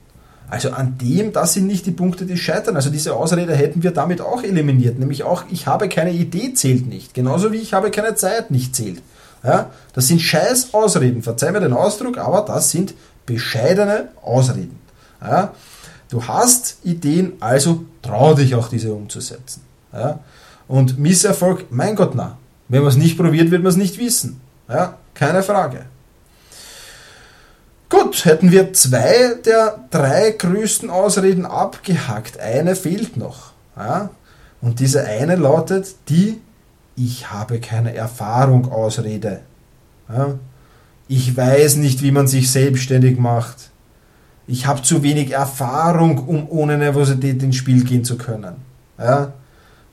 Also 0.52 0.72
an 0.72 0.98
dem, 0.98 1.32
das 1.32 1.54
sind 1.54 1.66
nicht 1.66 1.86
die 1.86 1.92
Punkte, 1.92 2.26
die 2.26 2.36
scheitern. 2.36 2.76
Also 2.76 2.90
diese 2.90 3.16
Ausrede 3.16 3.56
hätten 3.56 3.84
wir 3.84 3.92
damit 3.92 4.20
auch 4.20 4.44
eliminiert. 4.44 5.00
Nämlich 5.00 5.24
auch, 5.24 5.46
ich 5.50 5.66
habe 5.66 5.88
keine 5.88 6.12
Idee 6.12 6.54
zählt 6.54 6.88
nicht. 6.88 7.14
Genauso 7.14 7.54
wie 7.54 7.58
ich 7.58 7.74
habe 7.74 7.90
keine 7.90 8.16
Zeit 8.16 8.52
nicht 8.52 8.76
zählt. 8.76 9.02
Ja, 9.46 9.72
das 9.94 10.08
sind 10.08 10.20
scheiß 10.22 10.74
Ausreden. 10.74 11.24
Verzeih 11.24 11.52
mir 11.52 11.62
den 11.62 11.72
Ausdruck, 11.72 12.18
aber 12.18 12.42
das 12.42 12.70
sind 12.70 12.94
bescheidene 13.26 14.10
Ausreden. 14.22 14.78
Ja, 15.22 15.54
Du 16.12 16.28
hast 16.28 16.76
Ideen, 16.84 17.34
also 17.40 17.86
trau 18.02 18.34
dich 18.34 18.54
auch 18.54 18.68
diese 18.68 18.94
umzusetzen. 18.94 19.62
Ja? 19.94 20.20
Und 20.68 21.00
Misserfolg, 21.00 21.68
mein 21.72 21.96
Gott, 21.96 22.16
na. 22.16 22.38
Wenn 22.68 22.82
man 22.82 22.90
es 22.90 22.98
nicht 22.98 23.18
probiert, 23.18 23.50
wird 23.50 23.64
man 23.64 23.72
es 23.72 23.78
nicht 23.78 23.98
wissen. 23.98 24.42
Ja? 24.68 24.98
Keine 25.14 25.42
Frage. 25.42 25.86
Gut, 27.88 28.26
hätten 28.26 28.52
wir 28.52 28.74
zwei 28.74 29.36
der 29.46 29.86
drei 29.90 30.32
größten 30.32 30.90
Ausreden 30.90 31.46
abgehackt. 31.46 32.42
Eine 32.42 32.76
fehlt 32.76 33.16
noch. 33.16 33.54
Ja? 33.78 34.10
Und 34.62 34.82
diese 34.82 35.06
eine 35.06 35.38
lautet 35.38 35.96
die 36.10 36.42
Ich 36.98 37.32
habe 37.32 37.62
keine 37.62 37.96
Erfahrung 37.96 38.70
Ausrede. 38.70 39.44
Ja? 40.10 40.36
Ich 41.08 41.38
weiß 41.38 41.78
nicht, 41.78 42.02
wie 42.02 42.12
man 42.12 42.28
sich 42.28 42.52
selbstständig 42.52 43.18
macht. 43.18 43.72
Ich 44.52 44.68
habe 44.68 44.82
zu 44.82 45.02
wenig 45.02 45.32
Erfahrung, 45.32 46.28
um 46.28 46.46
ohne 46.50 46.78
Nervosität 46.78 47.42
ins 47.42 47.56
Spiel 47.56 47.86
gehen 47.86 48.04
zu 48.04 48.18
können. 48.18 48.56
Ja? 49.00 49.32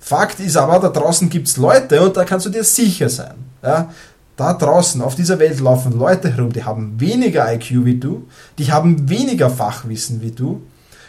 Fakt 0.00 0.40
ist 0.40 0.56
aber, 0.56 0.80
da 0.80 0.88
draußen 0.88 1.30
gibt 1.30 1.46
es 1.46 1.58
Leute 1.58 2.02
und 2.02 2.16
da 2.16 2.24
kannst 2.24 2.46
du 2.46 2.50
dir 2.50 2.64
sicher 2.64 3.08
sein. 3.08 3.36
Ja? 3.62 3.88
Da 4.34 4.54
draußen 4.54 5.00
auf 5.00 5.14
dieser 5.14 5.38
Welt 5.38 5.60
laufen 5.60 5.96
Leute 5.96 6.32
herum, 6.32 6.52
die 6.52 6.64
haben 6.64 6.98
weniger 6.98 7.52
IQ 7.54 7.84
wie 7.84 7.98
du, 7.98 8.26
die 8.58 8.72
haben 8.72 9.08
weniger 9.08 9.48
Fachwissen 9.48 10.22
wie 10.22 10.32
du 10.32 10.62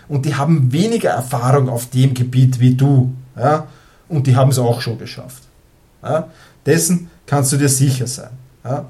und 0.08 0.28
die 0.28 0.36
haben 0.36 0.72
weniger 0.72 1.10
Erfahrung 1.10 1.70
auf 1.70 1.90
dem 1.90 2.14
Gebiet 2.14 2.60
wie 2.60 2.76
du. 2.76 3.12
Ja? 3.36 3.66
Und 4.10 4.28
die 4.28 4.36
haben 4.36 4.52
es 4.52 4.60
auch 4.60 4.80
schon 4.80 5.00
geschafft. 5.00 5.42
Ja? 6.04 6.28
Dessen 6.68 7.10
kannst 7.26 7.52
du 7.52 7.58
dir 7.58 7.70
sicher 7.70 8.06
sein. 8.06 8.30
Ja? 8.64 8.86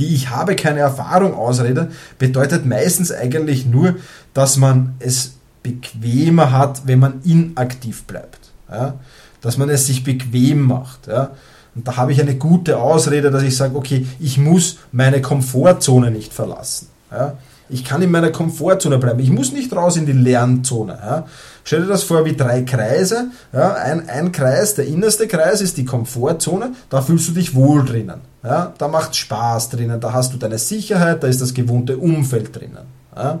Die 0.00 0.14
ich 0.14 0.30
habe 0.30 0.56
keine 0.56 0.80
Erfahrung 0.80 1.34
Ausrede 1.34 1.90
bedeutet 2.18 2.64
meistens 2.64 3.12
eigentlich 3.12 3.66
nur, 3.66 3.96
dass 4.32 4.56
man 4.56 4.94
es 4.98 5.34
bequemer 5.62 6.52
hat, 6.52 6.86
wenn 6.86 6.98
man 6.98 7.20
inaktiv 7.22 8.04
bleibt. 8.04 8.50
Ja? 8.70 8.94
Dass 9.42 9.58
man 9.58 9.68
es 9.68 9.86
sich 9.86 10.02
bequem 10.02 10.62
macht. 10.62 11.06
Ja? 11.06 11.32
Und 11.74 11.86
da 11.86 11.98
habe 11.98 12.12
ich 12.12 12.20
eine 12.20 12.34
gute 12.34 12.78
Ausrede, 12.78 13.30
dass 13.30 13.42
ich 13.42 13.54
sage, 13.54 13.76
okay, 13.76 14.06
ich 14.18 14.38
muss 14.38 14.78
meine 14.90 15.20
Komfortzone 15.20 16.10
nicht 16.10 16.32
verlassen. 16.32 16.88
Ja? 17.12 17.34
Ich 17.70 17.84
kann 17.84 18.02
in 18.02 18.10
meiner 18.10 18.30
Komfortzone 18.30 18.98
bleiben. 18.98 19.20
Ich 19.20 19.30
muss 19.30 19.52
nicht 19.52 19.72
raus 19.72 19.96
in 19.96 20.06
die 20.06 20.12
Lernzone. 20.12 20.98
Ja? 21.00 21.26
Stell 21.64 21.82
dir 21.82 21.88
das 21.88 22.02
vor 22.02 22.24
wie 22.24 22.36
drei 22.36 22.62
Kreise. 22.62 23.30
Ja? 23.52 23.74
Ein, 23.74 24.08
ein 24.08 24.32
Kreis, 24.32 24.74
der 24.74 24.86
innerste 24.86 25.28
Kreis 25.28 25.60
ist 25.60 25.76
die 25.76 25.84
Komfortzone. 25.84 26.72
Da 26.88 27.00
fühlst 27.00 27.28
du 27.28 27.32
dich 27.32 27.54
wohl 27.54 27.84
drinnen. 27.84 28.20
Ja? 28.42 28.74
Da 28.76 28.88
macht 28.88 29.14
Spaß 29.14 29.70
drinnen. 29.70 30.00
Da 30.00 30.12
hast 30.12 30.32
du 30.32 30.36
deine 30.36 30.58
Sicherheit. 30.58 31.22
Da 31.22 31.28
ist 31.28 31.40
das 31.40 31.54
gewohnte 31.54 31.96
Umfeld 31.96 32.54
drinnen. 32.54 32.86
Ja? 33.16 33.40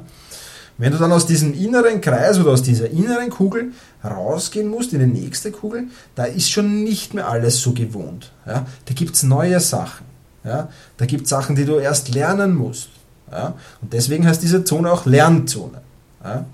Wenn 0.78 0.92
du 0.92 0.98
dann 0.98 1.12
aus 1.12 1.26
diesem 1.26 1.52
inneren 1.52 2.00
Kreis 2.00 2.38
oder 2.38 2.52
aus 2.52 2.62
dieser 2.62 2.88
inneren 2.88 3.28
Kugel 3.30 3.72
rausgehen 4.02 4.68
musst 4.68 4.94
in 4.94 5.00
die 5.00 5.20
nächste 5.20 5.50
Kugel, 5.50 5.88
da 6.14 6.24
ist 6.24 6.50
schon 6.50 6.84
nicht 6.84 7.12
mehr 7.12 7.28
alles 7.28 7.60
so 7.60 7.72
gewohnt. 7.72 8.32
Ja? 8.46 8.64
Da 8.86 8.94
gibt 8.94 9.14
es 9.14 9.22
neue 9.22 9.60
Sachen. 9.60 10.06
Ja? 10.44 10.68
Da 10.96 11.04
gibt 11.04 11.24
es 11.24 11.30
Sachen, 11.30 11.56
die 11.56 11.64
du 11.64 11.78
erst 11.78 12.14
lernen 12.14 12.54
musst. 12.54 12.88
Ja? 13.30 13.54
Und 13.80 13.92
deswegen 13.92 14.26
heißt 14.26 14.42
diese 14.42 14.64
Zone 14.64 14.90
auch 14.90 15.06
Lernzone. 15.06 15.80
Ja? 16.24 16.46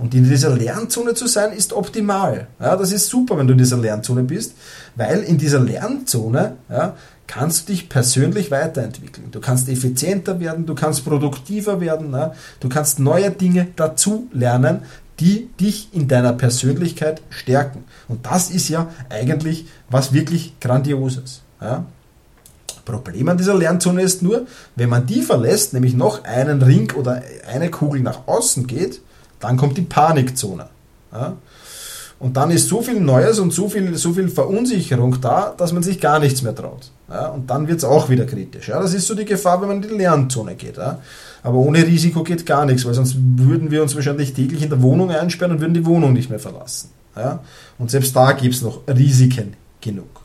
Und 0.00 0.14
in 0.14 0.24
dieser 0.24 0.48
Lernzone 0.48 1.12
zu 1.12 1.26
sein, 1.26 1.52
ist 1.52 1.74
optimal. 1.74 2.46
Ja, 2.58 2.74
das 2.74 2.90
ist 2.90 3.08
super, 3.08 3.36
wenn 3.36 3.46
du 3.46 3.52
in 3.52 3.58
dieser 3.58 3.76
Lernzone 3.76 4.22
bist, 4.22 4.54
weil 4.96 5.18
in 5.18 5.36
dieser 5.36 5.60
Lernzone 5.60 6.56
ja, 6.70 6.96
kannst 7.26 7.68
du 7.68 7.72
dich 7.72 7.90
persönlich 7.90 8.50
weiterentwickeln. 8.50 9.30
Du 9.30 9.40
kannst 9.40 9.68
effizienter 9.68 10.40
werden, 10.40 10.64
du 10.64 10.74
kannst 10.74 11.04
produktiver 11.04 11.82
werden, 11.82 12.12
ja, 12.12 12.32
du 12.60 12.70
kannst 12.70 12.98
neue 12.98 13.30
Dinge 13.30 13.68
dazu 13.76 14.26
lernen, 14.32 14.84
die 15.20 15.50
dich 15.60 15.90
in 15.92 16.08
deiner 16.08 16.32
Persönlichkeit 16.32 17.20
stärken. 17.28 17.84
Und 18.08 18.24
das 18.24 18.50
ist 18.50 18.70
ja 18.70 18.88
eigentlich 19.10 19.66
was 19.90 20.14
wirklich 20.14 20.58
Grandioses. 20.60 21.42
Ja. 21.60 21.84
Problem 22.84 23.28
an 23.28 23.36
dieser 23.36 23.54
Lernzone 23.54 24.02
ist 24.02 24.22
nur, 24.22 24.46
wenn 24.76 24.88
man 24.88 25.06
die 25.06 25.22
verlässt, 25.22 25.72
nämlich 25.72 25.94
noch 25.94 26.24
einen 26.24 26.62
Ring 26.62 26.92
oder 26.92 27.22
eine 27.52 27.70
Kugel 27.70 28.00
nach 28.00 28.26
außen 28.26 28.66
geht, 28.66 29.00
dann 29.38 29.56
kommt 29.56 29.76
die 29.78 29.82
Panikzone. 29.82 30.66
Ja. 31.12 31.36
Und 32.18 32.36
dann 32.36 32.50
ist 32.50 32.68
so 32.68 32.82
viel 32.82 33.00
Neues 33.00 33.38
und 33.38 33.50
so 33.50 33.70
viel, 33.70 33.96
so 33.96 34.12
viel 34.12 34.28
Verunsicherung 34.28 35.22
da, 35.22 35.54
dass 35.56 35.72
man 35.72 35.82
sich 35.82 36.00
gar 36.00 36.18
nichts 36.18 36.42
mehr 36.42 36.54
traut. 36.54 36.90
Ja, 37.08 37.28
und 37.28 37.48
dann 37.48 37.66
wird 37.66 37.78
es 37.78 37.84
auch 37.84 38.10
wieder 38.10 38.26
kritisch. 38.26 38.68
Ja, 38.68 38.78
das 38.78 38.92
ist 38.92 39.06
so 39.06 39.14
die 39.14 39.24
Gefahr, 39.24 39.60
wenn 39.62 39.68
man 39.68 39.82
in 39.82 39.88
die 39.88 39.96
Lernzone 39.96 40.54
geht. 40.54 40.78
Aber 40.78 41.56
ohne 41.56 41.86
Risiko 41.86 42.22
geht 42.22 42.44
gar 42.44 42.66
nichts, 42.66 42.84
weil 42.84 42.92
sonst 42.92 43.16
würden 43.18 43.70
wir 43.70 43.82
uns 43.82 43.94
wahrscheinlich 43.94 44.34
täglich 44.34 44.62
in 44.62 44.68
der 44.68 44.82
Wohnung 44.82 45.10
einsperren 45.10 45.52
und 45.52 45.60
würden 45.60 45.72
die 45.72 45.86
Wohnung 45.86 46.12
nicht 46.12 46.28
mehr 46.28 46.38
verlassen. 46.38 46.90
Und 47.78 47.90
selbst 47.90 48.14
da 48.14 48.32
gibt 48.32 48.54
es 48.54 48.60
noch 48.60 48.82
Risiken 48.86 49.54
genug. 49.80 50.20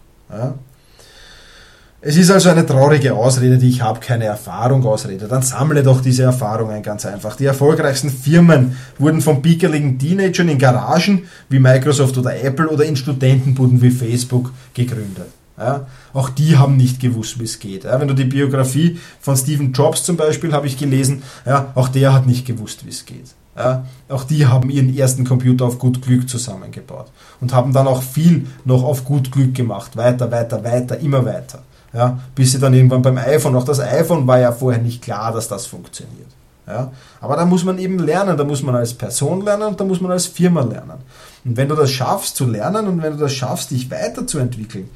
Es 2.08 2.16
ist 2.18 2.30
also 2.30 2.50
eine 2.50 2.68
traurige 2.68 3.16
Ausrede, 3.16 3.58
die 3.58 3.68
ich 3.68 3.82
habe 3.82 4.00
keine 4.00 4.26
Erfahrung 4.26 4.86
Ausrede. 4.86 5.28
Dann 5.28 5.42
sammle 5.42 5.82
doch 5.82 6.02
diese 6.02 6.22
Erfahrungen 6.22 6.84
ganz 6.84 7.04
einfach. 7.04 7.36
Die 7.36 7.46
erfolgreichsten 7.46 8.12
Firmen 8.12 8.78
wurden 9.00 9.22
von 9.22 9.42
pickeligen 9.42 9.98
Teenagern 9.98 10.50
in 10.50 10.60
Garagen 10.60 11.24
wie 11.50 11.58
Microsoft 11.58 12.16
oder 12.20 12.40
Apple 12.44 12.70
oder 12.70 12.86
in 12.86 12.96
Studentenbuden 12.96 13.82
wie 13.82 13.90
Facebook 13.90 14.54
gegründet. 14.76 15.30
Ja, 15.58 15.88
auch 16.14 16.30
die 16.30 16.56
haben 16.56 16.78
nicht 16.78 17.00
gewusst, 17.00 17.40
wie 17.40 17.46
es 17.46 17.58
geht. 17.58 17.86
Ja, 17.86 18.00
wenn 18.00 18.08
du 18.08 18.14
die 18.14 18.26
Biografie 18.26 19.00
von 19.20 19.36
Stephen 19.36 19.74
Jobs 19.74 20.04
zum 20.04 20.16
Beispiel 20.16 20.54
habe 20.54 20.68
ich 20.68 20.78
gelesen, 20.78 21.24
ja, 21.44 21.72
auch 21.74 21.88
der 21.88 22.14
hat 22.14 22.28
nicht 22.28 22.46
gewusst, 22.46 22.86
wie 22.86 22.90
es 22.90 23.08
geht. 23.08 23.34
Ja, 23.58 23.84
auch 24.10 24.26
die 24.26 24.46
haben 24.46 24.70
ihren 24.70 24.96
ersten 24.96 25.26
Computer 25.26 25.66
auf 25.66 25.80
gut 25.80 26.04
Glück 26.04 26.30
zusammengebaut 26.30 27.08
und 27.42 27.52
haben 27.52 27.74
dann 27.74 27.88
auch 27.88 28.04
viel 28.04 28.46
noch 28.64 28.84
auf 28.84 29.06
gut 29.06 29.32
Glück 29.32 29.56
gemacht. 29.56 29.98
Weiter, 29.98 30.30
weiter, 30.32 30.64
weiter, 30.64 31.00
immer 31.00 31.26
weiter 31.26 31.64
ja, 31.96 32.20
bis 32.36 32.52
sie 32.52 32.60
dann 32.60 32.74
irgendwann 32.74 33.02
beim 33.02 33.18
iPhone, 33.18 33.56
auch 33.56 33.64
das 33.64 33.80
iPhone 33.80 34.28
war 34.28 34.40
ja 34.40 34.52
vorher 34.52 34.82
nicht 34.82 35.02
klar, 35.02 35.32
dass 35.32 35.48
das 35.48 35.66
funktioniert. 35.66 36.28
Ja, 36.68 36.92
aber 37.22 37.36
da 37.36 37.46
muss 37.46 37.64
man 37.64 37.78
eben 37.78 38.00
lernen, 38.00 38.38
da 38.38 38.44
muss 38.44 38.64
man 38.64 38.76
als 38.76 38.94
Person 38.94 39.46
lernen 39.46 39.68
und 39.68 39.80
da 39.80 39.84
muss 39.84 40.02
man 40.02 40.12
als 40.12 40.26
Firma 40.26 40.62
lernen. 40.62 40.98
Und 41.46 41.58
wenn 41.58 41.70
du 41.70 41.76
das 41.76 41.92
schaffst 41.92 42.36
zu 42.36 42.46
lernen 42.46 42.88
und 42.88 43.04
wenn 43.04 43.14
du 43.14 43.20
das 43.20 43.34
schaffst, 43.34 43.72
dich 43.72 43.90
weiterzuentwickeln, 43.92 44.90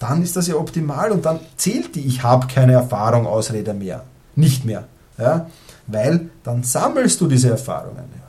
dann 0.00 0.22
ist 0.22 0.36
das 0.36 0.48
ja 0.48 0.56
optimal 0.56 1.12
und 1.12 1.24
dann 1.24 1.38
zählt 1.56 1.94
die 1.94 2.04
Ich 2.06 2.24
habe 2.24 2.48
keine 2.48 2.72
Erfahrung 2.72 3.26
Ausrede 3.26 3.74
mehr. 3.74 4.02
Nicht 4.34 4.64
mehr. 4.64 4.84
Ja? 5.16 5.46
Weil 5.86 6.30
dann 6.42 6.64
sammelst 6.64 7.20
du 7.20 7.28
diese 7.28 7.50
Erfahrungen. 7.50 8.24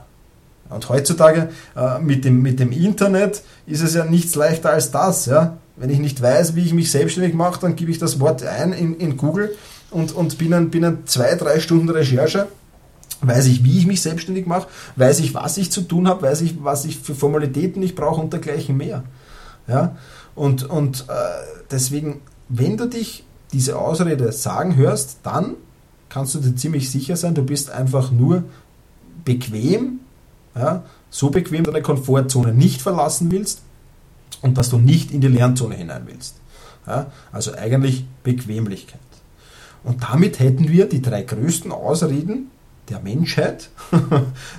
Und 0.69 0.89
heutzutage 0.89 1.49
äh, 1.75 1.99
mit, 1.99 2.25
dem, 2.25 2.41
mit 2.41 2.59
dem 2.59 2.71
Internet 2.71 3.43
ist 3.65 3.81
es 3.81 3.93
ja 3.93 4.05
nichts 4.05 4.35
leichter 4.35 4.71
als 4.71 4.91
das. 4.91 5.25
Ja? 5.25 5.57
Wenn 5.77 5.89
ich 5.89 5.99
nicht 5.99 6.21
weiß, 6.21 6.55
wie 6.55 6.63
ich 6.63 6.73
mich 6.73 6.91
selbstständig 6.91 7.33
mache, 7.33 7.59
dann 7.59 7.75
gebe 7.75 7.91
ich 7.91 7.99
das 7.99 8.19
Wort 8.19 8.43
ein 8.43 8.71
in, 8.71 8.95
in 8.97 9.17
Google 9.17 9.55
und, 9.91 10.13
und 10.13 10.37
binnen, 10.37 10.69
binnen 10.69 11.05
zwei, 11.05 11.35
drei 11.35 11.59
Stunden 11.59 11.89
Recherche 11.89 12.47
weiß 13.21 13.47
ich, 13.47 13.63
wie 13.63 13.77
ich 13.77 13.87
mich 13.87 14.01
selbstständig 14.01 14.45
mache, 14.45 14.67
weiß 14.95 15.19
ich, 15.19 15.33
was 15.33 15.57
ich 15.57 15.71
zu 15.71 15.81
tun 15.81 16.07
habe, 16.07 16.23
weiß 16.23 16.41
ich, 16.41 16.63
was 16.63 16.85
ich 16.85 16.99
für 16.99 17.15
Formalitäten 17.15 17.81
ich 17.81 17.95
brauche 17.95 18.21
und 18.21 18.33
dergleichen 18.33 18.77
mehr. 18.77 19.03
Ja? 19.67 19.95
Und, 20.35 20.69
und 20.69 21.05
äh, 21.07 21.13
deswegen, 21.71 22.21
wenn 22.49 22.77
du 22.77 22.87
dich 22.87 23.25
diese 23.53 23.79
Ausrede 23.79 24.31
sagen 24.31 24.75
hörst, 24.75 25.19
dann 25.23 25.55
kannst 26.09 26.35
du 26.35 26.39
dir 26.39 26.55
ziemlich 26.55 26.91
sicher 26.91 27.15
sein, 27.15 27.35
du 27.35 27.43
bist 27.43 27.69
einfach 27.69 28.11
nur 28.11 28.43
bequem, 29.23 29.99
ja? 30.55 30.83
so 31.09 31.29
bequem, 31.29 31.63
deine 31.63 31.81
Komfortzone 31.81 32.53
nicht 32.53 32.81
verlassen 32.81 33.31
willst 33.31 33.61
und 34.41 34.57
dass 34.57 34.69
du 34.69 34.77
nicht 34.77 35.11
in 35.11 35.21
die 35.21 35.27
Lernzone 35.27 35.75
hinein 35.75 36.03
willst. 36.05 36.35
Ja, 36.87 37.07
also 37.31 37.53
eigentlich 37.55 38.05
Bequemlichkeit. 38.23 38.99
Und 39.83 40.03
damit 40.03 40.39
hätten 40.39 40.69
wir 40.69 40.87
die 40.87 41.01
drei 41.01 41.23
größten 41.23 41.71
Ausreden 41.71 42.51
der 42.89 42.99
Menschheit. 42.99 43.69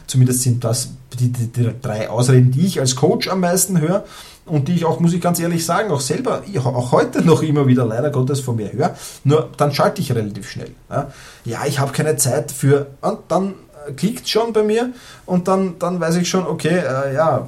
Zumindest 0.06 0.42
sind 0.42 0.64
das 0.64 0.90
die, 1.18 1.32
die, 1.32 1.46
die, 1.48 1.70
drei 1.80 2.10
Ausreden, 2.10 2.50
die 2.50 2.66
ich 2.66 2.80
als 2.80 2.96
Coach 2.96 3.28
am 3.28 3.40
meisten 3.40 3.80
höre 3.80 4.04
und 4.44 4.68
die 4.68 4.74
ich 4.74 4.84
auch, 4.84 5.00
muss 5.00 5.12
ich 5.12 5.20
ganz 5.20 5.40
ehrlich 5.40 5.64
sagen, 5.64 5.90
auch 5.90 6.00
selber, 6.00 6.42
auch 6.64 6.92
heute 6.92 7.22
noch 7.22 7.42
immer 7.42 7.66
wieder 7.66 7.84
leider 7.84 8.10
Gottes 8.10 8.40
von 8.40 8.56
mir 8.56 8.72
höre. 8.72 8.94
Nur 9.24 9.50
dann 9.56 9.72
schalte 9.72 10.00
ich 10.00 10.14
relativ 10.14 10.50
schnell. 10.50 10.72
Ja, 10.90 11.10
ja 11.44 11.60
ich 11.66 11.78
habe 11.78 11.92
keine 11.92 12.16
Zeit 12.16 12.52
für, 12.52 12.88
und 13.00 13.18
dann 13.28 13.54
klickt 13.96 14.28
schon 14.28 14.52
bei 14.52 14.62
mir 14.62 14.90
und 15.26 15.48
dann, 15.48 15.78
dann 15.78 16.00
weiß 16.00 16.16
ich 16.16 16.28
schon, 16.28 16.46
okay, 16.46 16.78
äh, 16.78 17.14
ja, 17.14 17.46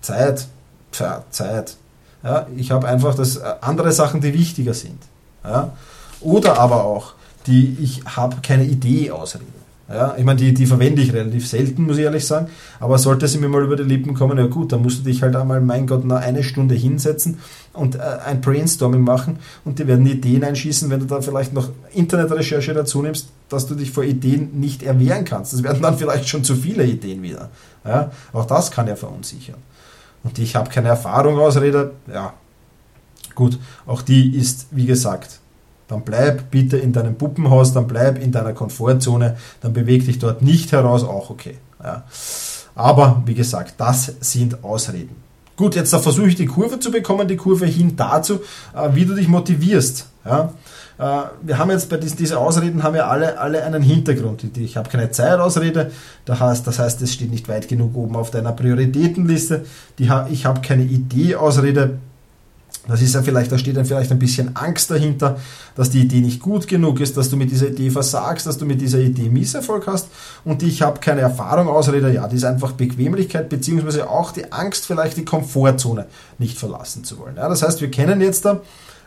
Zeit, 0.00 0.46
Tja, 0.96 1.24
Zeit. 1.28 1.76
Ja, 2.24 2.46
ich 2.56 2.70
habe 2.70 2.88
einfach 2.88 3.14
das, 3.14 3.36
äh, 3.36 3.42
andere 3.60 3.92
Sachen, 3.92 4.22
die 4.22 4.32
wichtiger 4.32 4.72
sind. 4.72 4.98
Ja. 5.44 5.72
Oder 6.22 6.58
aber 6.58 6.84
auch, 6.84 7.12
die 7.46 7.76
ich 7.82 8.02
habe 8.06 8.36
keine 8.42 8.64
Idee 8.64 9.10
ausreden. 9.10 9.52
Ja, 9.88 10.14
ich 10.16 10.24
meine, 10.24 10.40
die, 10.40 10.54
die 10.54 10.66
verwende 10.66 11.02
ich 11.02 11.12
relativ 11.12 11.46
selten, 11.46 11.84
muss 11.84 11.98
ich 11.98 12.04
ehrlich 12.04 12.26
sagen. 12.26 12.48
Aber 12.80 12.96
sollte 12.96 13.28
sie 13.28 13.36
mir 13.36 13.48
mal 13.48 13.62
über 13.62 13.76
die 13.76 13.82
Lippen 13.82 14.14
kommen, 14.14 14.38
ja 14.38 14.46
gut, 14.46 14.72
dann 14.72 14.80
musst 14.82 15.00
du 15.00 15.02
dich 15.02 15.22
halt 15.22 15.36
einmal, 15.36 15.60
mein 15.60 15.86
Gott, 15.86 16.04
noch 16.04 16.16
eine 16.16 16.42
Stunde 16.42 16.74
hinsetzen 16.74 17.38
und 17.74 17.96
äh, 17.96 17.98
ein 18.24 18.40
Brainstorming 18.40 19.02
machen 19.02 19.38
und 19.66 19.78
die 19.78 19.86
werden 19.86 20.06
Ideen 20.06 20.42
einschießen, 20.42 20.88
wenn 20.88 21.00
du 21.00 21.06
da 21.06 21.20
vielleicht 21.20 21.52
noch 21.52 21.68
Internetrecherche 21.92 22.72
dazu 22.72 23.02
nimmst, 23.02 23.28
dass 23.50 23.66
du 23.66 23.74
dich 23.74 23.92
vor 23.92 24.02
Ideen 24.02 24.58
nicht 24.58 24.82
erwehren 24.82 25.26
kannst. 25.26 25.52
Das 25.52 25.62
werden 25.62 25.82
dann 25.82 25.98
vielleicht 25.98 26.26
schon 26.26 26.42
zu 26.42 26.56
viele 26.56 26.84
Ideen 26.84 27.22
wieder. 27.22 27.50
Ja, 27.84 28.10
auch 28.32 28.46
das 28.46 28.70
kann 28.70 28.88
ja 28.88 28.96
verunsichern 28.96 29.58
und 30.26 30.38
ich 30.38 30.56
habe 30.56 30.70
keine 30.70 30.88
Erfahrung 30.88 31.38
Ausrede, 31.38 31.92
ja, 32.12 32.34
gut, 33.34 33.58
auch 33.86 34.02
die 34.02 34.36
ist, 34.36 34.66
wie 34.72 34.86
gesagt, 34.86 35.40
dann 35.88 36.02
bleib 36.02 36.50
bitte 36.50 36.76
in 36.76 36.92
deinem 36.92 37.16
Puppenhaus, 37.16 37.72
dann 37.72 37.86
bleib 37.86 38.20
in 38.20 38.32
deiner 38.32 38.52
Komfortzone, 38.52 39.36
dann 39.60 39.72
beweg 39.72 40.04
dich 40.04 40.18
dort 40.18 40.42
nicht 40.42 40.72
heraus, 40.72 41.04
auch 41.04 41.30
okay. 41.30 41.58
Ja. 41.82 42.04
Aber 42.74 43.22
wie 43.24 43.34
gesagt, 43.34 43.74
das 43.78 44.12
sind 44.20 44.64
Ausreden. 44.64 45.14
Gut, 45.56 45.74
jetzt 45.76 45.94
versuche 45.94 46.28
ich 46.28 46.34
die 46.34 46.46
Kurve 46.46 46.80
zu 46.80 46.90
bekommen, 46.90 47.28
die 47.28 47.36
Kurve 47.36 47.66
hin 47.66 47.96
dazu, 47.96 48.40
äh, 48.74 48.90
wie 48.94 49.06
du 49.06 49.14
dich 49.14 49.28
motivierst. 49.28 50.08
Ja. 50.24 50.52
Äh, 50.98 51.22
wir 51.42 51.58
haben 51.58 51.70
jetzt 51.70 51.88
bei 51.90 51.96
diesen 51.98 52.16
diese 52.16 52.38
Ausreden 52.38 52.82
haben 52.82 52.96
ja 52.96 53.08
alle, 53.08 53.38
alle 53.38 53.64
einen 53.64 53.82
Hintergrund. 53.82 54.44
Ich 54.56 54.76
habe 54.76 54.88
keine 54.88 55.10
Zeitausrede, 55.10 55.90
das 56.24 56.40
heißt, 56.40 56.66
das 56.66 56.78
heißt, 56.78 57.02
es 57.02 57.12
steht 57.12 57.30
nicht 57.30 57.48
weit 57.48 57.68
genug 57.68 57.96
oben 57.96 58.16
auf 58.16 58.30
deiner 58.30 58.52
Prioritätenliste. 58.52 59.66
Die, 59.98 60.10
ich 60.30 60.46
habe 60.46 60.60
keine 60.60 60.84
Idee-Ausrede, 60.84 61.98
das 62.88 63.02
ist 63.02 63.14
ja 63.14 63.22
vielleicht, 63.22 63.50
da 63.50 63.58
steht 63.58 63.76
dann 63.76 63.84
vielleicht 63.84 64.12
ein 64.12 64.18
bisschen 64.18 64.54
Angst 64.54 64.90
dahinter, 64.90 65.38
dass 65.74 65.90
die 65.90 66.02
Idee 66.02 66.20
nicht 66.20 66.40
gut 66.40 66.68
genug 66.68 67.00
ist, 67.00 67.16
dass 67.16 67.28
du 67.28 67.36
mit 67.36 67.50
dieser 67.50 67.68
Idee 67.68 67.90
versagst, 67.90 68.46
dass 68.46 68.58
du 68.58 68.64
mit 68.64 68.80
dieser 68.80 68.98
Idee 68.98 69.28
Misserfolg 69.28 69.86
hast 69.88 70.08
und 70.44 70.62
ich 70.62 70.82
habe 70.82 71.00
keine 71.00 71.22
Erfahrung, 71.22 71.68
Ausrede, 71.68 72.12
ja, 72.12 72.22
das 72.24 72.34
ist 72.34 72.44
einfach 72.44 72.72
Bequemlichkeit, 72.72 73.48
beziehungsweise 73.48 74.08
auch 74.08 74.30
die 74.30 74.52
Angst, 74.52 74.86
vielleicht 74.86 75.16
die 75.16 75.24
Komfortzone 75.24 76.06
nicht 76.38 76.58
verlassen 76.58 77.02
zu 77.02 77.18
wollen. 77.18 77.36
Ja, 77.36 77.48
das 77.48 77.62
heißt, 77.62 77.80
wir 77.80 77.90
kennen 77.90 78.20
jetzt 78.20 78.44
da 78.44 78.60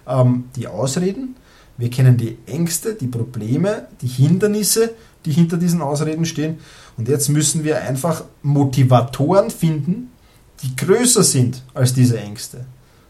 ähm, 0.08 0.46
die 0.56 0.68
Ausreden, 0.68 1.36
wir 1.80 1.90
kennen 1.90 2.18
die 2.18 2.38
Ängste, 2.46 2.94
die 2.94 3.08
Probleme, 3.08 3.88
die 4.02 4.08
Hindernisse, 4.08 4.92
die 5.26 5.32
hinter 5.32 5.58
diesen 5.58 5.82
Ausreden 5.82 6.26
stehen 6.26 6.60
und 6.98 7.08
jetzt 7.08 7.30
müssen 7.30 7.64
wir 7.64 7.82
einfach 7.82 8.24
Motivatoren 8.44 9.50
finden, 9.50 10.12
die 10.62 10.76
größer 10.76 11.24
sind 11.24 11.64
als 11.74 11.94
diese 11.94 12.20
Ängste. 12.20 12.66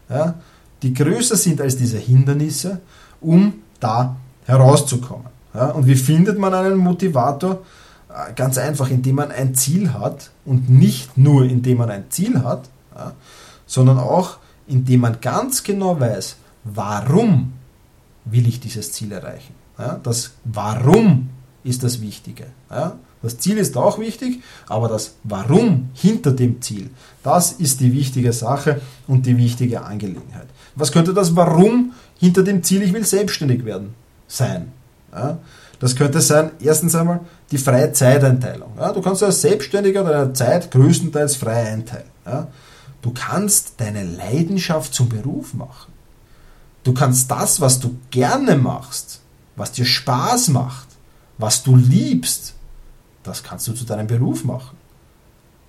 Ja? 0.08 0.36
die 0.82 0.94
größer 0.94 1.36
sind 1.36 1.60
als 1.60 1.76
diese 1.76 1.98
Hindernisse, 1.98 2.80
um 3.20 3.54
da 3.80 4.16
herauszukommen. 4.46 5.26
Ja, 5.54 5.70
und 5.70 5.86
wie 5.86 5.96
findet 5.96 6.38
man 6.38 6.54
einen 6.54 6.76
Motivator? 6.76 7.62
Äh, 8.08 8.32
ganz 8.34 8.56
einfach, 8.56 8.90
indem 8.90 9.16
man 9.16 9.30
ein 9.30 9.54
Ziel 9.54 9.92
hat 9.92 10.30
und 10.44 10.70
nicht 10.70 11.18
nur 11.18 11.44
indem 11.44 11.78
man 11.78 11.90
ein 11.90 12.04
Ziel 12.10 12.42
hat, 12.42 12.68
ja, 12.94 13.12
sondern 13.66 13.98
auch 13.98 14.38
indem 14.66 15.00
man 15.00 15.20
ganz 15.20 15.64
genau 15.64 15.98
weiß, 15.98 16.36
warum 16.64 17.52
will 18.24 18.46
ich 18.46 18.60
dieses 18.60 18.92
Ziel 18.92 19.12
erreichen. 19.12 19.54
Ja, 19.78 19.98
das 20.02 20.32
Warum 20.44 21.30
ist 21.64 21.82
das 21.82 22.00
Wichtige. 22.00 22.46
Ja, 22.70 22.98
das 23.22 23.38
Ziel 23.38 23.58
ist 23.58 23.76
auch 23.76 23.98
wichtig, 23.98 24.42
aber 24.66 24.88
das 24.88 25.14
Warum 25.24 25.90
hinter 25.94 26.32
dem 26.32 26.62
Ziel, 26.62 26.90
das 27.22 27.52
ist 27.52 27.80
die 27.80 27.92
wichtige 27.92 28.32
Sache 28.32 28.80
und 29.06 29.26
die 29.26 29.36
wichtige 29.36 29.82
Angelegenheit. 29.82 30.46
Was 30.74 30.90
könnte 30.90 31.12
das 31.12 31.36
Warum 31.36 31.92
hinter 32.18 32.42
dem 32.42 32.62
Ziel, 32.62 32.82
ich 32.82 32.92
will 32.92 33.04
selbstständig 33.04 33.64
werden, 33.64 33.94
sein? 34.26 34.72
Ja, 35.12 35.38
das 35.80 35.96
könnte 35.96 36.20
sein, 36.20 36.52
erstens 36.60 36.94
einmal, 36.94 37.20
die 37.50 37.58
freie 37.58 37.92
Zeiteinteilung. 37.92 38.72
Ja, 38.78 38.92
du 38.92 39.00
kannst 39.00 39.22
als 39.22 39.40
Selbstständiger 39.40 40.04
deine 40.04 40.32
Zeit 40.32 40.70
größtenteils 40.70 41.36
frei 41.36 41.72
einteilen. 41.72 42.06
Ja, 42.24 42.48
du 43.02 43.12
kannst 43.12 43.74
deine 43.78 44.04
Leidenschaft 44.04 44.94
zum 44.94 45.08
Beruf 45.08 45.52
machen. 45.52 45.89
Du 46.82 46.94
kannst 46.94 47.30
das, 47.30 47.60
was 47.60 47.80
du 47.80 47.96
gerne 48.10 48.56
machst, 48.56 49.20
was 49.56 49.72
dir 49.72 49.84
Spaß 49.84 50.48
macht, 50.48 50.88
was 51.38 51.62
du 51.62 51.76
liebst, 51.76 52.54
das 53.22 53.42
kannst 53.42 53.68
du 53.68 53.72
zu 53.72 53.84
deinem 53.84 54.06
Beruf 54.06 54.44
machen. 54.44 54.76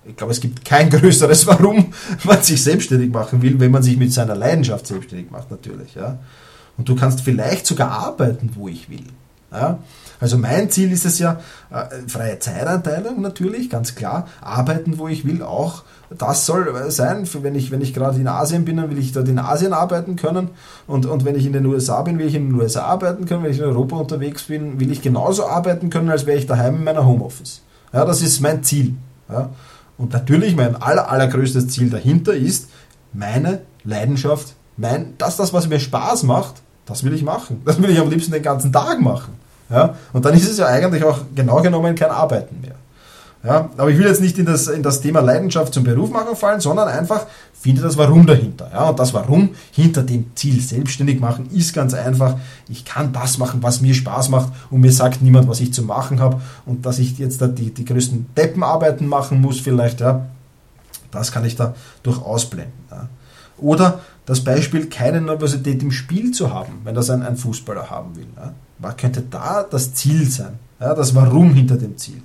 Ich 0.04 0.16
glaube, 0.16 0.32
es 0.32 0.40
gibt 0.40 0.64
kein 0.64 0.90
größeres 0.90 1.46
Warum 1.46 1.92
man 2.24 2.42
sich 2.42 2.62
selbstständig 2.62 3.12
machen 3.12 3.42
will, 3.42 3.60
wenn 3.60 3.70
man 3.70 3.82
sich 3.82 3.96
mit 3.96 4.12
seiner 4.12 4.34
Leidenschaft 4.34 4.86
selbstständig 4.86 5.30
macht, 5.30 5.50
natürlich. 5.50 5.94
Ja. 5.94 6.18
Und 6.76 6.88
du 6.88 6.96
kannst 6.96 7.20
vielleicht 7.20 7.66
sogar 7.66 7.90
arbeiten, 7.90 8.50
wo 8.54 8.68
ich 8.68 8.88
will. 8.88 9.04
Ja. 9.52 9.78
Also 10.22 10.38
mein 10.38 10.70
Ziel 10.70 10.92
ist 10.92 11.04
es 11.04 11.18
ja, 11.18 11.40
äh, 11.70 11.86
freie 12.06 12.38
Zeitanteilung 12.38 13.20
natürlich, 13.20 13.68
ganz 13.68 13.96
klar, 13.96 14.28
arbeiten, 14.40 14.98
wo 14.98 15.08
ich 15.08 15.26
will, 15.26 15.42
auch 15.42 15.82
das 16.16 16.46
soll 16.46 16.72
sein, 16.92 17.26
wenn 17.40 17.56
ich, 17.56 17.72
wenn 17.72 17.80
ich 17.80 17.92
gerade 17.92 18.20
in 18.20 18.28
Asien 18.28 18.64
bin, 18.64 18.76
dann 18.76 18.88
will 18.88 18.98
ich 18.98 19.10
dort 19.10 19.26
in 19.26 19.40
Asien 19.40 19.72
arbeiten 19.72 20.14
können 20.14 20.50
und, 20.86 21.06
und 21.06 21.24
wenn 21.24 21.34
ich 21.34 21.44
in 21.44 21.52
den 21.52 21.66
USA 21.66 22.02
bin, 22.02 22.20
will 22.20 22.28
ich 22.28 22.36
in 22.36 22.50
den 22.50 22.54
USA 22.54 22.82
arbeiten 22.82 23.24
können, 23.24 23.42
wenn 23.42 23.50
ich 23.50 23.58
in 23.58 23.64
Europa 23.64 23.96
unterwegs 23.96 24.44
bin, 24.44 24.78
will 24.78 24.92
ich 24.92 25.02
genauso 25.02 25.44
arbeiten 25.44 25.90
können, 25.90 26.08
als 26.08 26.24
wäre 26.24 26.38
ich 26.38 26.46
daheim 26.46 26.76
in 26.76 26.84
meiner 26.84 27.04
Homeoffice. 27.04 27.62
Ja, 27.92 28.04
das 28.04 28.22
ist 28.22 28.40
mein 28.40 28.62
Ziel. 28.62 28.94
Ja. 29.28 29.50
Und 29.98 30.12
natürlich 30.12 30.54
mein 30.54 30.80
aller, 30.80 31.10
allergrößtes 31.10 31.66
Ziel 31.66 31.90
dahinter 31.90 32.34
ist, 32.34 32.68
meine 33.12 33.62
Leidenschaft, 33.82 34.54
mein, 34.76 35.14
das, 35.18 35.36
das, 35.36 35.52
was 35.52 35.68
mir 35.68 35.80
Spaß 35.80 36.22
macht, 36.22 36.62
das 36.86 37.02
will 37.02 37.12
ich 37.12 37.24
machen. 37.24 37.62
Das 37.64 37.82
will 37.82 37.90
ich 37.90 37.98
am 37.98 38.08
liebsten 38.08 38.30
den 38.30 38.42
ganzen 38.42 38.72
Tag 38.72 39.00
machen. 39.00 39.41
Ja? 39.72 39.96
Und 40.12 40.24
dann 40.24 40.34
ist 40.34 40.48
es 40.48 40.58
ja 40.58 40.66
eigentlich 40.66 41.04
auch 41.04 41.20
genau 41.34 41.62
genommen 41.62 41.94
kein 41.94 42.10
Arbeiten 42.10 42.60
mehr. 42.60 42.74
Ja? 43.44 43.70
Aber 43.76 43.90
ich 43.90 43.98
will 43.98 44.06
jetzt 44.06 44.20
nicht 44.20 44.38
in 44.38 44.46
das, 44.46 44.68
in 44.68 44.82
das 44.82 45.00
Thema 45.00 45.20
Leidenschaft 45.20 45.74
zum 45.74 45.84
Beruf 45.84 46.10
machen 46.10 46.36
fallen, 46.36 46.60
sondern 46.60 46.88
einfach 46.88 47.26
finde 47.52 47.82
das 47.82 47.96
Warum 47.96 48.26
dahinter. 48.26 48.70
Ja? 48.72 48.88
Und 48.88 48.98
das 48.98 49.14
Warum 49.14 49.50
hinter 49.72 50.02
dem 50.02 50.34
Ziel 50.34 50.60
selbstständig 50.60 51.20
machen 51.20 51.48
ist 51.52 51.74
ganz 51.74 51.94
einfach. 51.94 52.36
Ich 52.68 52.84
kann 52.84 53.12
das 53.12 53.38
machen, 53.38 53.62
was 53.62 53.80
mir 53.80 53.94
Spaß 53.94 54.28
macht 54.28 54.52
und 54.70 54.80
mir 54.80 54.92
sagt 54.92 55.22
niemand, 55.22 55.48
was 55.48 55.60
ich 55.60 55.72
zu 55.72 55.82
machen 55.82 56.20
habe 56.20 56.40
und 56.66 56.86
dass 56.86 56.98
ich 56.98 57.18
jetzt 57.18 57.40
da 57.40 57.48
die, 57.48 57.72
die 57.72 57.84
größten 57.84 58.26
Deppenarbeiten 58.36 59.06
machen 59.06 59.40
muss 59.40 59.60
vielleicht. 59.60 60.00
Ja? 60.00 60.26
Das 61.10 61.32
kann 61.32 61.44
ich 61.44 61.56
da 61.56 61.74
durchaus 62.02 62.48
blenden. 62.48 62.72
Ja? 62.90 63.08
Oder 63.58 64.00
das 64.26 64.42
Beispiel, 64.42 64.88
keine 64.88 65.20
Nervosität 65.20 65.82
im 65.82 65.90
Spiel 65.90 66.30
zu 66.32 66.52
haben, 66.52 66.80
wenn 66.84 66.94
das 66.94 67.10
ein, 67.10 67.22
ein 67.22 67.36
Fußballer 67.36 67.90
haben 67.90 68.16
will. 68.16 68.26
Ja? 68.36 68.54
Was 68.82 68.96
könnte 68.96 69.22
da 69.22 69.64
das 69.68 69.94
Ziel 69.94 70.28
sein? 70.28 70.58
Ja, 70.80 70.94
das 70.94 71.14
Warum 71.14 71.54
hinter 71.54 71.76
dem 71.76 71.96
Ziel. 71.96 72.20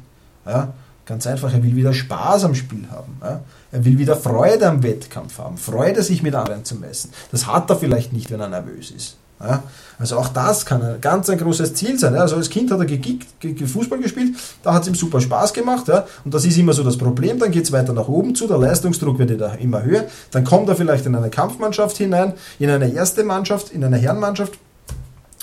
Ja, 0.45 0.73
ganz 1.05 1.27
einfach, 1.27 1.53
er 1.53 1.61
will 1.63 1.75
wieder 1.75 1.93
Spaß 1.93 2.45
am 2.45 2.55
Spiel 2.55 2.85
haben. 2.91 3.17
Ja. 3.21 3.41
Er 3.71 3.85
will 3.85 3.97
wieder 3.97 4.15
Freude 4.15 4.67
am 4.67 4.81
Wettkampf 4.81 5.37
haben, 5.37 5.57
Freude, 5.57 6.01
sich 6.01 6.23
mit 6.23 6.35
anderen 6.35 6.65
zu 6.65 6.75
messen. 6.75 7.11
Das 7.31 7.47
hat 7.47 7.69
er 7.69 7.75
vielleicht 7.75 8.13
nicht, 8.13 8.31
wenn 8.31 8.39
er 8.39 8.49
nervös 8.49 8.91
ist. 8.91 9.17
Ja, 9.39 9.61
also 9.99 10.17
auch 10.17 10.29
das 10.29 10.65
kann 10.65 10.81
ein 10.81 10.99
ganz 10.99 11.29
ein 11.29 11.37
großes 11.37 11.75
Ziel 11.75 11.99
sein. 11.99 12.15
Ja. 12.15 12.21
Also 12.21 12.37
als 12.37 12.49
Kind 12.49 12.71
hat 12.71 12.79
er 12.79 12.85
gekickt, 12.85 13.27
Fußball 13.69 13.99
gespielt, 13.99 14.35
da 14.63 14.73
hat 14.73 14.81
es 14.81 14.87
ihm 14.87 14.95
super 14.95 15.21
Spaß 15.21 15.53
gemacht. 15.53 15.87
Ja. 15.87 16.05
Und 16.25 16.33
das 16.33 16.43
ist 16.45 16.57
immer 16.57 16.73
so 16.73 16.83
das 16.83 16.97
Problem. 16.97 17.37
Dann 17.37 17.51
geht 17.51 17.65
es 17.65 17.71
weiter 17.71 17.93
nach 17.93 18.07
oben 18.07 18.33
zu, 18.33 18.47
der 18.47 18.57
Leistungsdruck 18.57 19.19
wird 19.19 19.29
immer 19.59 19.83
höher. 19.83 20.05
Dann 20.31 20.43
kommt 20.43 20.69
er 20.69 20.75
vielleicht 20.75 21.05
in 21.05 21.15
eine 21.15 21.29
Kampfmannschaft 21.29 21.97
hinein, 21.97 22.33
in 22.57 22.71
eine 22.71 22.91
erste 22.91 23.23
Mannschaft, 23.23 23.69
in 23.69 23.83
eine 23.83 23.97
Herrenmannschaft 23.97 24.57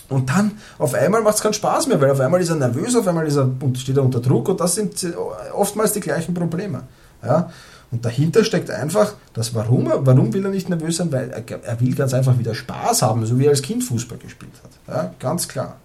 und 0.08 0.28
dann 0.28 0.52
auf 0.78 0.94
einmal 0.94 1.22
macht 1.22 1.36
es 1.36 1.42
keinen 1.42 1.54
Spaß 1.54 1.86
mehr, 1.86 2.00
weil 2.00 2.10
auf 2.10 2.20
einmal 2.20 2.40
ist 2.40 2.50
er 2.50 2.56
nervös, 2.56 2.94
auf 2.94 3.06
einmal 3.06 3.26
ist 3.26 3.36
er, 3.36 3.50
steht 3.76 3.96
er 3.96 4.02
unter 4.02 4.20
Druck 4.20 4.48
und 4.48 4.60
das 4.60 4.74
sind 4.74 4.94
oftmals 5.54 5.92
die 5.92 6.00
gleichen 6.00 6.34
Probleme. 6.34 6.82
Ja? 7.22 7.50
Und 7.90 8.04
dahinter 8.04 8.44
steckt 8.44 8.70
einfach 8.70 9.14
das 9.34 9.54
Warum. 9.54 9.90
Warum 10.00 10.32
will 10.32 10.44
er 10.44 10.50
nicht 10.50 10.68
nervös 10.68 10.96
sein? 10.96 11.12
Weil 11.12 11.30
er, 11.30 11.64
er 11.64 11.80
will 11.80 11.94
ganz 11.94 12.12
einfach 12.12 12.38
wieder 12.38 12.54
Spaß 12.54 13.02
haben, 13.02 13.24
so 13.24 13.38
wie 13.38 13.46
er 13.46 13.50
als 13.50 13.62
Kind 13.62 13.84
Fußball 13.84 14.18
gespielt 14.18 14.52
hat. 14.62 14.94
Ja? 14.94 15.14
Ganz 15.18 15.48
klar. 15.48 15.76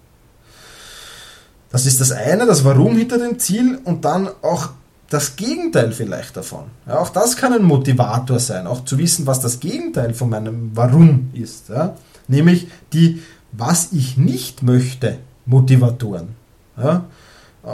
Das 1.70 1.86
ist 1.86 2.02
das 2.02 2.12
eine, 2.12 2.46
das 2.46 2.66
Warum 2.66 2.98
hinter 2.98 3.20
dem 3.20 3.38
Ziel 3.40 3.80
und 3.84 4.04
dann 4.06 4.28
auch 4.42 4.70
das 5.10 5.36
Gegenteil 5.36 5.92
vielleicht 5.92 6.38
davon. 6.38 6.66
Ja, 6.88 7.00
auch 7.00 7.10
das 7.10 7.36
kann 7.36 7.54
ein 7.54 7.64
Motivator 7.64 8.40
sein, 8.40 8.68
auch 8.68 8.86
zu 8.86 8.98
wissen, 8.98 9.26
was 9.26 9.40
das 9.40 9.60
Gegenteil 9.60 10.14
von 10.14 10.30
meinem 10.30 10.72
Warum 10.76 11.32
ist. 11.34 11.70
Ja? 11.70 11.96
Nämlich 12.28 12.68
die 12.94 13.22
was 13.52 13.92
ich 13.92 14.18
nicht 14.18 14.64
möchte, 14.64 15.20
Motivatoren. 15.46 16.30
Ja? 16.78 17.06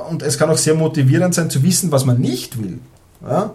Und 0.10 0.24
es 0.24 0.38
kann 0.38 0.50
auch 0.50 0.58
sehr 0.58 0.76
motivierend 0.76 1.34
sein 1.34 1.50
zu 1.50 1.62
wissen, 1.64 1.92
was 1.92 2.06
man 2.06 2.20
nicht 2.20 2.62
will. 2.62 2.80
Ja? 3.22 3.54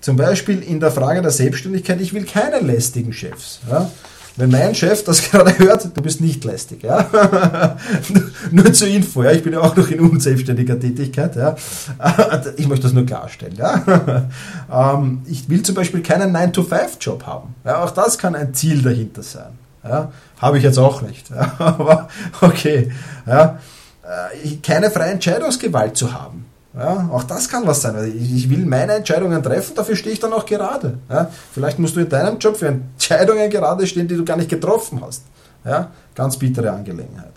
Zum 0.00 0.16
Beispiel 0.16 0.62
in 0.62 0.80
der 0.80 0.90
Frage 0.90 1.22
der 1.22 1.30
Selbstständigkeit, 1.30 2.00
ich 2.00 2.12
will 2.12 2.24
keine 2.24 2.60
lästigen 2.60 3.12
Chefs. 3.12 3.60
Ja? 3.70 3.90
Wenn 4.36 4.50
mein 4.50 4.74
Chef 4.74 5.04
das 5.04 5.22
gerade 5.30 5.58
hört, 5.58 5.96
du 5.96 6.02
bist 6.02 6.20
nicht 6.20 6.44
lästig. 6.44 6.82
Ja? 6.82 7.76
nur 8.50 8.72
zur 8.72 8.88
Info, 8.88 9.22
ja? 9.22 9.32
ich 9.32 9.42
bin 9.42 9.52
ja 9.52 9.60
auch 9.60 9.76
noch 9.76 9.90
in 9.90 10.00
unselbstständiger 10.00 10.78
Tätigkeit. 10.78 11.36
Ja? 11.36 11.56
Ich 12.56 12.68
möchte 12.68 12.84
das 12.84 12.92
nur 12.92 13.06
klarstellen. 13.06 13.56
Ja? 13.56 14.28
Ähm, 14.70 15.22
ich 15.26 15.48
will 15.48 15.62
zum 15.62 15.74
Beispiel 15.74 16.02
keinen 16.02 16.34
9-to-5-Job 16.34 17.26
haben. 17.26 17.54
Ja? 17.64 17.82
Auch 17.82 17.90
das 17.90 18.18
kann 18.18 18.34
ein 18.34 18.54
Ziel 18.54 18.82
dahinter 18.82 19.22
sein. 19.22 19.61
Ja? 19.84 20.12
Habe 20.38 20.58
ich 20.58 20.64
jetzt 20.64 20.78
auch 20.78 21.02
nicht. 21.02 21.30
Ja? 21.30 21.52
Aber 21.58 22.08
okay. 22.40 22.90
Ja? 23.26 23.58
Äh, 24.02 24.56
keine 24.62 24.90
freie 24.90 25.12
Entscheidungsgewalt 25.12 25.96
zu 25.96 26.12
haben. 26.12 26.46
Ja, 26.74 27.10
auch 27.12 27.24
das 27.24 27.48
kann 27.48 27.66
was 27.66 27.82
sein. 27.82 28.12
Ich 28.18 28.48
will 28.48 28.64
meine 28.64 28.94
Entscheidungen 28.94 29.42
treffen, 29.42 29.74
dafür 29.74 29.94
stehe 29.94 30.14
ich 30.14 30.20
dann 30.20 30.32
auch 30.32 30.46
gerade. 30.46 30.98
Ja, 31.10 31.30
vielleicht 31.52 31.78
musst 31.78 31.96
du 31.96 32.00
in 32.00 32.08
deinem 32.08 32.38
Job 32.38 32.56
für 32.56 32.68
Entscheidungen 32.68 33.50
gerade 33.50 33.86
stehen, 33.86 34.08
die 34.08 34.16
du 34.16 34.24
gar 34.24 34.38
nicht 34.38 34.48
getroffen 34.48 35.02
hast. 35.04 35.22
Ja, 35.66 35.90
ganz 36.14 36.38
bittere 36.38 36.70
Angelegenheit. 36.70 37.32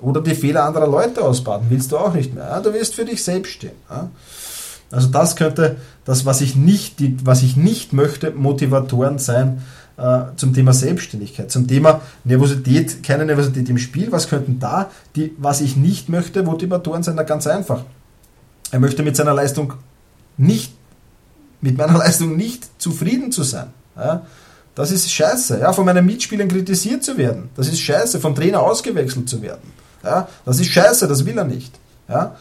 Oder 0.00 0.20
die 0.20 0.36
Fehler 0.36 0.64
anderer 0.64 0.86
Leute 0.86 1.22
ausbaden, 1.22 1.66
willst 1.70 1.90
du 1.90 1.98
auch 1.98 2.14
nicht 2.14 2.34
mehr. 2.34 2.44
Ja, 2.44 2.60
du 2.60 2.72
wirst 2.72 2.94
für 2.94 3.04
dich 3.04 3.22
selbst 3.24 3.50
stehen. 3.50 3.72
Ja. 3.90 4.10
Also 4.92 5.08
das 5.08 5.34
könnte 5.34 5.76
das, 6.04 6.24
was 6.24 6.40
ich 6.40 6.54
nicht, 6.54 6.96
was 7.26 7.42
ich 7.42 7.56
nicht 7.56 7.92
möchte, 7.92 8.30
Motivatoren 8.30 9.18
sein, 9.18 9.62
äh, 9.98 10.36
zum 10.36 10.54
Thema 10.54 10.72
Selbstständigkeit, 10.72 11.50
zum 11.50 11.66
Thema 11.66 12.00
Nervosität, 12.24 13.02
keine 13.02 13.26
Nervosität 13.26 13.68
im 13.68 13.78
Spiel. 13.78 14.12
Was 14.12 14.28
könnten 14.28 14.58
da 14.58 14.90
die, 15.16 15.34
was 15.38 15.60
ich 15.60 15.76
nicht 15.76 16.08
möchte, 16.08 16.42
Motivatoren 16.42 17.02
sein? 17.02 17.16
Na 17.16 17.24
ganz 17.24 17.46
einfach. 17.46 17.82
Er 18.70 18.80
möchte 18.80 19.02
mit 19.02 19.16
seiner 19.16 19.34
Leistung 19.34 19.74
nicht, 20.36 20.72
mit 21.60 21.76
meiner 21.76 21.98
Leistung 21.98 22.36
nicht 22.36 22.80
zufrieden 22.80 23.32
zu 23.32 23.42
sein. 23.42 23.68
Ja? 23.96 24.22
Das 24.74 24.92
ist 24.92 25.10
scheiße, 25.10 25.58
ja, 25.58 25.72
von 25.72 25.84
meinen 25.84 26.06
Mitspielern 26.06 26.46
kritisiert 26.46 27.02
zu 27.02 27.18
werden. 27.18 27.50
Das 27.56 27.66
ist 27.66 27.80
scheiße, 27.80 28.20
vom 28.20 28.36
Trainer 28.36 28.62
ausgewechselt 28.62 29.28
zu 29.28 29.42
werden. 29.42 29.72
Ja, 30.04 30.28
das 30.44 30.60
ist 30.60 30.68
scheiße, 30.68 31.08
das 31.08 31.26
will 31.26 31.36
er 31.36 31.44
nicht. 31.44 31.74
Ja. 32.08 32.36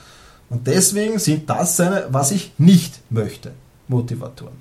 Und 0.48 0.68
deswegen 0.68 1.18
sind 1.18 1.50
das 1.50 1.78
seine, 1.78 2.06
was 2.12 2.30
ich 2.30 2.54
nicht 2.60 3.02
möchte, 3.10 3.54
Motivatoren. 3.88 4.54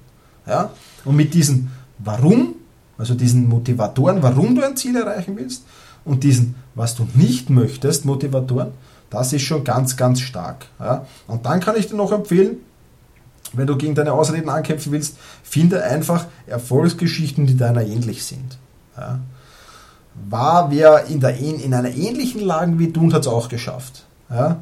Ja. 0.47 0.71
Und 1.05 1.17
mit 1.17 1.35
diesen 1.35 1.71
Warum, 1.99 2.55
also 2.99 3.15
diesen 3.15 3.49
Motivatoren, 3.49 4.23
warum 4.23 4.55
du 4.55 4.65
ein 4.65 4.77
Ziel 4.77 4.97
erreichen 4.97 5.37
willst, 5.37 5.65
und 6.07 6.23
diesen, 6.23 6.55
was 6.75 6.95
du 6.95 7.07
nicht 7.15 7.51
möchtest, 7.51 8.05
Motivatoren, 8.05 8.69
das 9.11 9.33
ist 9.33 9.43
schon 9.43 9.65
ganz, 9.65 9.97
ganz 9.97 10.21
stark. 10.21 10.67
Ja. 10.79 11.05
Und 11.27 11.45
dann 11.45 11.61
kann 11.61 11.77
ich 11.77 11.89
dir 11.89 11.97
noch 11.97 12.13
empfehlen, 12.13 12.59
wenn 13.53 13.67
du 13.67 13.77
gegen 13.77 13.95
deine 13.95 14.13
Ausreden 14.13 14.49
ankämpfen 14.49 14.93
willst, 14.93 15.17
finde 15.43 15.83
einfach 15.83 16.27
Erfolgsgeschichten, 16.47 17.47
die 17.47 17.57
deiner 17.57 17.83
ähnlich 17.83 18.25
sind. 18.25 18.59
Ja. 18.97 19.19
War 20.29 20.71
wer 20.71 21.07
in, 21.07 21.21
der, 21.21 21.37
in 21.37 21.75
einer 21.75 21.91
ähnlichen 21.91 22.41
Lage 22.41 22.79
wie 22.79 22.89
du 22.89 23.03
und 23.03 23.13
hat 23.13 23.23
es 23.23 23.29
auch 23.29 23.49
geschafft. 23.49 24.05
Ja. 24.31 24.59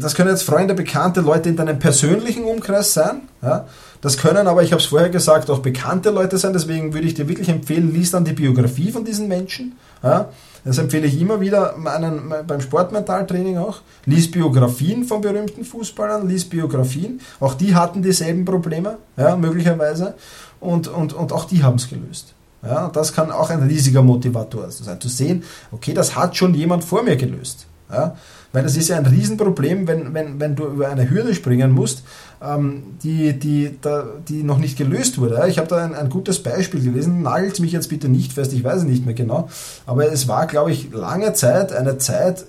Das 0.00 0.14
können 0.14 0.30
jetzt 0.30 0.42
Freunde, 0.42 0.74
bekannte 0.74 1.20
Leute 1.20 1.48
in 1.48 1.56
deinem 1.56 1.78
persönlichen 1.78 2.44
Umkreis 2.44 2.94
sein. 2.94 3.22
Ja. 3.42 3.66
Das 4.00 4.16
können 4.16 4.48
aber, 4.48 4.64
ich 4.64 4.72
habe 4.72 4.82
es 4.82 4.88
vorher 4.88 5.10
gesagt, 5.10 5.48
auch 5.50 5.60
bekannte 5.60 6.10
Leute 6.10 6.36
sein. 6.36 6.52
Deswegen 6.52 6.92
würde 6.92 7.06
ich 7.06 7.14
dir 7.14 7.28
wirklich 7.28 7.48
empfehlen, 7.48 7.92
lies 7.92 8.10
dann 8.10 8.24
die 8.24 8.32
Biografie 8.32 8.90
von 8.90 9.04
diesen 9.04 9.28
Menschen. 9.28 9.78
Ja. 10.02 10.30
Das 10.64 10.78
empfehle 10.78 11.06
ich 11.06 11.20
immer 11.20 11.40
wieder 11.40 11.76
meinen, 11.76 12.32
beim 12.46 12.60
Sportmentaltraining 12.60 13.58
auch. 13.58 13.80
Lies 14.04 14.30
Biografien 14.30 15.04
von 15.04 15.20
berühmten 15.20 15.64
Fußballern, 15.64 16.28
lies 16.28 16.44
Biografien. 16.44 17.20
Auch 17.40 17.54
die 17.54 17.74
hatten 17.74 18.02
dieselben 18.02 18.44
Probleme, 18.44 18.98
ja, 19.16 19.36
möglicherweise. 19.36 20.14
Und, 20.60 20.86
und, 20.86 21.12
und 21.12 21.32
auch 21.32 21.46
die 21.46 21.64
haben 21.64 21.76
es 21.76 21.88
gelöst. 21.88 22.34
Ja, 22.64 22.88
das 22.88 23.12
kann 23.12 23.32
auch 23.32 23.50
ein 23.50 23.64
riesiger 23.64 24.02
Motivator 24.02 24.70
sein. 24.70 25.00
Zu 25.00 25.08
sehen, 25.08 25.42
okay, 25.72 25.94
das 25.94 26.14
hat 26.14 26.36
schon 26.36 26.54
jemand 26.54 26.84
vor 26.84 27.02
mir 27.02 27.16
gelöst. 27.16 27.66
Ja, 27.92 28.16
weil 28.52 28.62
das 28.62 28.76
ist 28.76 28.88
ja 28.88 28.96
ein 28.96 29.04
Riesenproblem, 29.04 29.86
wenn, 29.86 30.14
wenn, 30.14 30.40
wenn 30.40 30.56
du 30.56 30.64
über 30.64 30.88
eine 30.88 31.10
Hürde 31.10 31.34
springen 31.34 31.72
musst, 31.72 32.04
ähm, 32.42 32.94
die, 33.02 33.38
die, 33.38 33.76
da, 33.80 34.04
die 34.28 34.42
noch 34.42 34.58
nicht 34.58 34.78
gelöst 34.78 35.18
wurde. 35.18 35.44
Ich 35.48 35.58
habe 35.58 35.68
da 35.68 35.76
ein, 35.76 35.94
ein 35.94 36.08
gutes 36.08 36.42
Beispiel 36.42 36.82
gelesen, 36.82 37.22
nagelt 37.22 37.60
mich 37.60 37.72
jetzt 37.72 37.90
bitte 37.90 38.08
nicht 38.08 38.32
fest, 38.32 38.52
ich 38.54 38.64
weiß 38.64 38.78
es 38.78 38.84
nicht 38.84 39.04
mehr 39.04 39.14
genau, 39.14 39.48
aber 39.86 40.10
es 40.10 40.26
war, 40.26 40.46
glaube 40.46 40.72
ich, 40.72 40.90
lange 40.92 41.34
Zeit 41.34 41.72
eine 41.72 41.98
Zeit, 41.98 42.46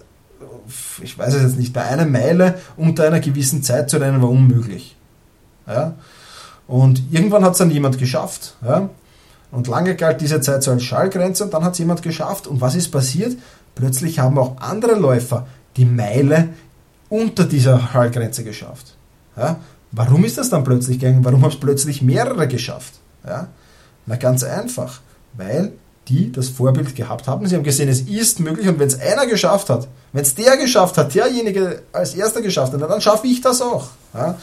ich 1.02 1.18
weiß 1.18 1.34
es 1.34 1.44
jetzt 1.44 1.60
nicht, 1.60 1.74
bei 1.74 1.84
einer 1.84 2.06
Meile 2.06 2.56
unter 2.78 3.06
einer 3.06 3.20
gewissen 3.20 3.64
Zeit 3.64 3.90
zu 3.90 3.98
rennen 3.98 4.22
war 4.22 4.30
unmöglich. 4.30 4.96
Ja? 5.68 5.96
Und 6.68 7.04
irgendwann 7.12 7.44
hat 7.44 7.54
es 7.54 7.58
dann 7.58 7.72
jemand 7.72 7.98
geschafft. 7.98 8.56
Ja? 8.66 8.90
Und 9.54 9.68
lange 9.68 9.96
galt 9.96 10.20
diese 10.20 10.42
Zeit 10.42 10.64
so 10.64 10.72
als 10.72 10.84
Schallgrenze 10.84 11.44
und 11.44 11.54
dann 11.54 11.64
hat 11.64 11.74
es 11.74 11.80
jemand 11.80 12.02
geschafft. 12.02 12.48
Und 12.48 12.60
was 12.60 12.74
ist 12.74 12.90
passiert? 12.90 13.38
Plötzlich 13.76 14.18
haben 14.18 14.40
auch 14.40 14.58
andere 14.58 14.96
Läufer 14.96 15.46
die 15.78 15.86
Meile 15.86 16.50
unter 17.08 17.44
dieser 17.44 17.80
Schallgrenze 17.80 18.44
geschafft. 18.44 18.96
Ja? 19.38 19.60
Warum 19.92 20.26
ist 20.26 20.40
das 20.40 20.50
dann 20.50 20.64
plötzlich 20.64 21.00
gegangen? 21.00 21.24
Warum 21.24 21.44
haben 21.44 21.52
es 21.52 21.60
plötzlich 21.60 22.02
mehrere 22.02 22.48
geschafft? 22.48 22.96
Ja? 23.24 23.50
Na 24.08 24.16
ganz 24.16 24.44
einfach, 24.44 25.02
weil 25.34 25.74
die 26.08 26.32
das 26.32 26.50
Vorbild 26.50 26.96
gehabt 26.96 27.28
haben. 27.28 27.48
Sie 27.48 27.56
haben 27.56 27.64
gesehen, 27.64 27.90
es 27.90 28.02
ist 28.02 28.40
möglich 28.40 28.68
und 28.68 28.80
wenn 28.80 28.88
es 28.88 29.00
einer 29.00 29.28
geschafft 29.28 29.70
hat, 29.70 29.88
wenn 30.14 30.24
es 30.24 30.34
der 30.34 30.58
geschafft 30.58 30.98
hat, 30.98 31.14
derjenige 31.14 31.84
als 31.94 32.16
erster 32.16 32.42
geschafft 32.42 32.74
hat, 32.74 32.82
dann 32.82 33.02
schaffe 33.02 33.28
ich 33.28 33.40
das 33.42 33.62
auch. 33.62 33.90
Ja? 34.16 34.36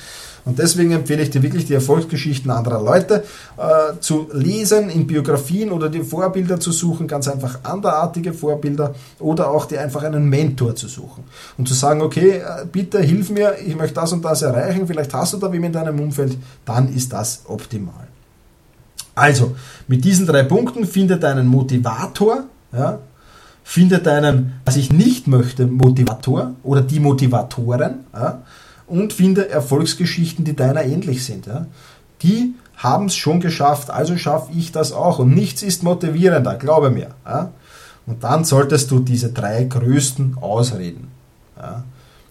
Und 0.44 0.58
deswegen 0.58 0.92
empfehle 0.92 1.22
ich 1.22 1.30
dir 1.30 1.42
wirklich 1.42 1.66
die 1.66 1.74
Erfolgsgeschichten 1.74 2.50
anderer 2.50 2.82
Leute 2.82 3.24
äh, 3.56 3.98
zu 4.00 4.28
lesen, 4.32 4.88
in 4.88 5.06
Biografien 5.06 5.70
oder 5.70 5.88
die 5.88 6.02
Vorbilder 6.02 6.58
zu 6.58 6.72
suchen, 6.72 7.06
ganz 7.06 7.28
einfach 7.28 7.58
anderartige 7.62 8.32
Vorbilder 8.32 8.94
oder 9.18 9.50
auch 9.50 9.66
dir 9.66 9.80
einfach 9.80 10.02
einen 10.02 10.28
Mentor 10.28 10.74
zu 10.74 10.88
suchen 10.88 11.24
und 11.58 11.68
zu 11.68 11.74
sagen, 11.74 12.00
okay, 12.00 12.38
äh, 12.38 12.66
bitte 12.70 13.00
hilf 13.00 13.30
mir, 13.30 13.56
ich 13.64 13.76
möchte 13.76 13.94
das 13.94 14.12
und 14.12 14.24
das 14.24 14.42
erreichen, 14.42 14.86
vielleicht 14.86 15.12
hast 15.12 15.34
du 15.34 15.36
da 15.36 15.52
wem 15.52 15.64
in 15.64 15.72
deinem 15.72 16.00
Umfeld, 16.00 16.36
dann 16.64 16.92
ist 16.92 17.12
das 17.12 17.42
optimal. 17.46 18.08
Also, 19.14 19.54
mit 19.86 20.04
diesen 20.04 20.26
drei 20.26 20.44
Punkten 20.44 20.86
finde 20.86 21.18
deinen 21.18 21.46
Motivator, 21.46 22.44
ja, 22.72 23.00
finde 23.62 23.98
deinen, 23.98 24.60
was 24.64 24.76
ich 24.76 24.92
nicht 24.92 25.26
möchte, 25.26 25.66
Motivator 25.66 26.54
oder 26.62 26.80
die 26.80 27.00
Motivatoren, 27.00 28.00
ja, 28.14 28.42
und 28.90 29.12
finde 29.12 29.48
Erfolgsgeschichten, 29.48 30.44
die 30.44 30.56
deiner 30.56 30.84
ähnlich 30.84 31.24
sind. 31.24 31.46
Ja? 31.46 31.66
Die 32.22 32.54
haben 32.76 33.06
es 33.06 33.16
schon 33.16 33.40
geschafft, 33.40 33.90
also 33.90 34.16
schaffe 34.16 34.52
ich 34.56 34.72
das 34.72 34.92
auch. 34.92 35.20
Und 35.20 35.34
nichts 35.34 35.62
ist 35.62 35.82
motivierender, 35.82 36.56
glaube 36.56 36.90
mir. 36.90 37.08
Ja? 37.24 37.52
Und 38.06 38.24
dann 38.24 38.44
solltest 38.44 38.90
du 38.90 38.98
diese 38.98 39.32
drei 39.32 39.64
größten 39.64 40.38
Ausreden 40.40 41.08
ja, 41.56 41.84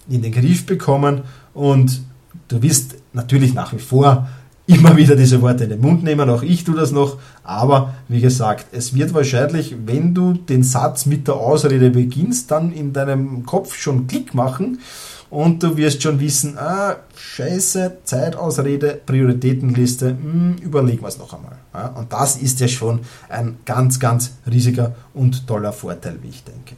in 0.10 0.22
den 0.22 0.34
Griff 0.34 0.66
bekommen 0.66 1.22
und 1.54 2.02
du 2.50 2.62
wirst 2.62 2.96
natürlich 3.14 3.54
nach 3.54 3.72
wie 3.72 3.80
vor 3.80 4.28
immer 4.68 4.98
wieder 4.98 5.16
diese 5.16 5.42
Worte 5.42 5.64
in 5.64 5.70
den 5.72 5.82
Mund 5.82 6.04
nehmen, 6.04 6.30
auch 6.30 6.44
ich 6.44 6.64
tue 6.64 6.76
das 6.76 6.92
noch, 6.92 7.18
aber 7.44 7.94
wie 8.08 8.22
gesagt, 8.22 8.68
es 8.72 8.94
wird 8.94 9.14
wahrscheinlich, 9.14 9.76
wenn 9.86 10.14
du 10.14 10.34
den 10.34 10.64
Satz 10.64 11.06
mit 11.06 11.28
der 11.28 11.36
Ausrede 11.36 11.90
beginnst, 11.90 12.52
dann 12.52 12.72
in 12.72 12.94
deinem 12.94 13.46
Kopf 13.46 13.76
schon 13.76 14.06
Klick 14.06 14.36
machen 14.36 14.80
und 15.30 15.62
du 15.62 15.78
wirst 15.78 16.02
schon 16.02 16.20
wissen, 16.20 16.58
ah, 16.58 16.96
scheiße, 17.16 17.98
Zeitausrede, 18.04 19.00
Prioritätenliste, 19.06 20.10
hm, 20.10 20.56
überlegen 20.62 21.02
wir 21.02 21.08
es 21.08 21.18
noch 21.18 21.34
einmal. 21.34 21.58
Ja, 21.74 21.88
und 21.88 22.12
das 22.12 22.38
ist 22.38 22.60
ja 22.60 22.68
schon 22.68 23.02
ein 23.30 23.58
ganz, 23.66 24.00
ganz 24.00 24.32
riesiger 24.50 24.96
und 25.14 25.46
toller 25.48 25.72
Vorteil, 25.72 26.18
wie 26.22 26.30
ich 26.30 26.44
denke. 26.44 26.76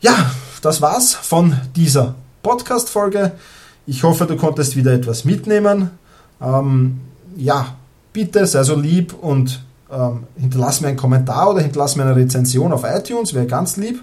Ja, 0.00 0.30
das 0.62 0.80
war's 0.80 1.14
von 1.14 1.56
dieser 1.74 2.14
Podcast-Folge. 2.42 3.32
Ich 3.86 4.02
hoffe, 4.04 4.26
du 4.26 4.36
konntest 4.36 4.76
wieder 4.76 4.92
etwas 4.92 5.24
mitnehmen. 5.24 5.90
Ähm, 6.40 7.00
ja, 7.36 7.76
bitte 8.12 8.46
sei 8.46 8.62
so 8.62 8.76
lieb 8.76 9.14
und 9.14 9.62
ähm, 9.90 10.24
hinterlass 10.36 10.80
mir 10.80 10.88
einen 10.88 10.96
Kommentar 10.96 11.50
oder 11.50 11.60
hinterlass 11.60 11.96
mir 11.96 12.04
eine 12.04 12.16
Rezension 12.16 12.72
auf 12.72 12.84
iTunes, 12.84 13.34
wäre 13.34 13.46
ganz 13.46 13.76
lieb. 13.76 14.02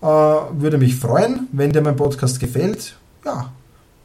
Äh, 0.00 0.06
würde 0.06 0.78
mich 0.78 0.96
freuen, 0.96 1.48
wenn 1.52 1.72
dir 1.72 1.82
mein 1.82 1.96
Podcast 1.96 2.40
gefällt. 2.40 2.96
Ja, 3.24 3.52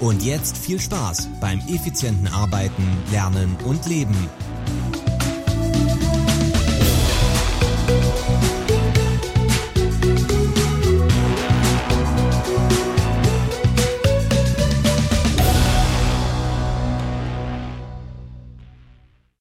Und 0.00 0.24
jetzt 0.24 0.56
viel 0.56 0.80
Spaß 0.80 1.28
beim 1.40 1.58
effizienten 1.68 2.28
Arbeiten, 2.28 2.86
Lernen 3.10 3.58
und 3.66 3.86
Leben. 3.86 4.16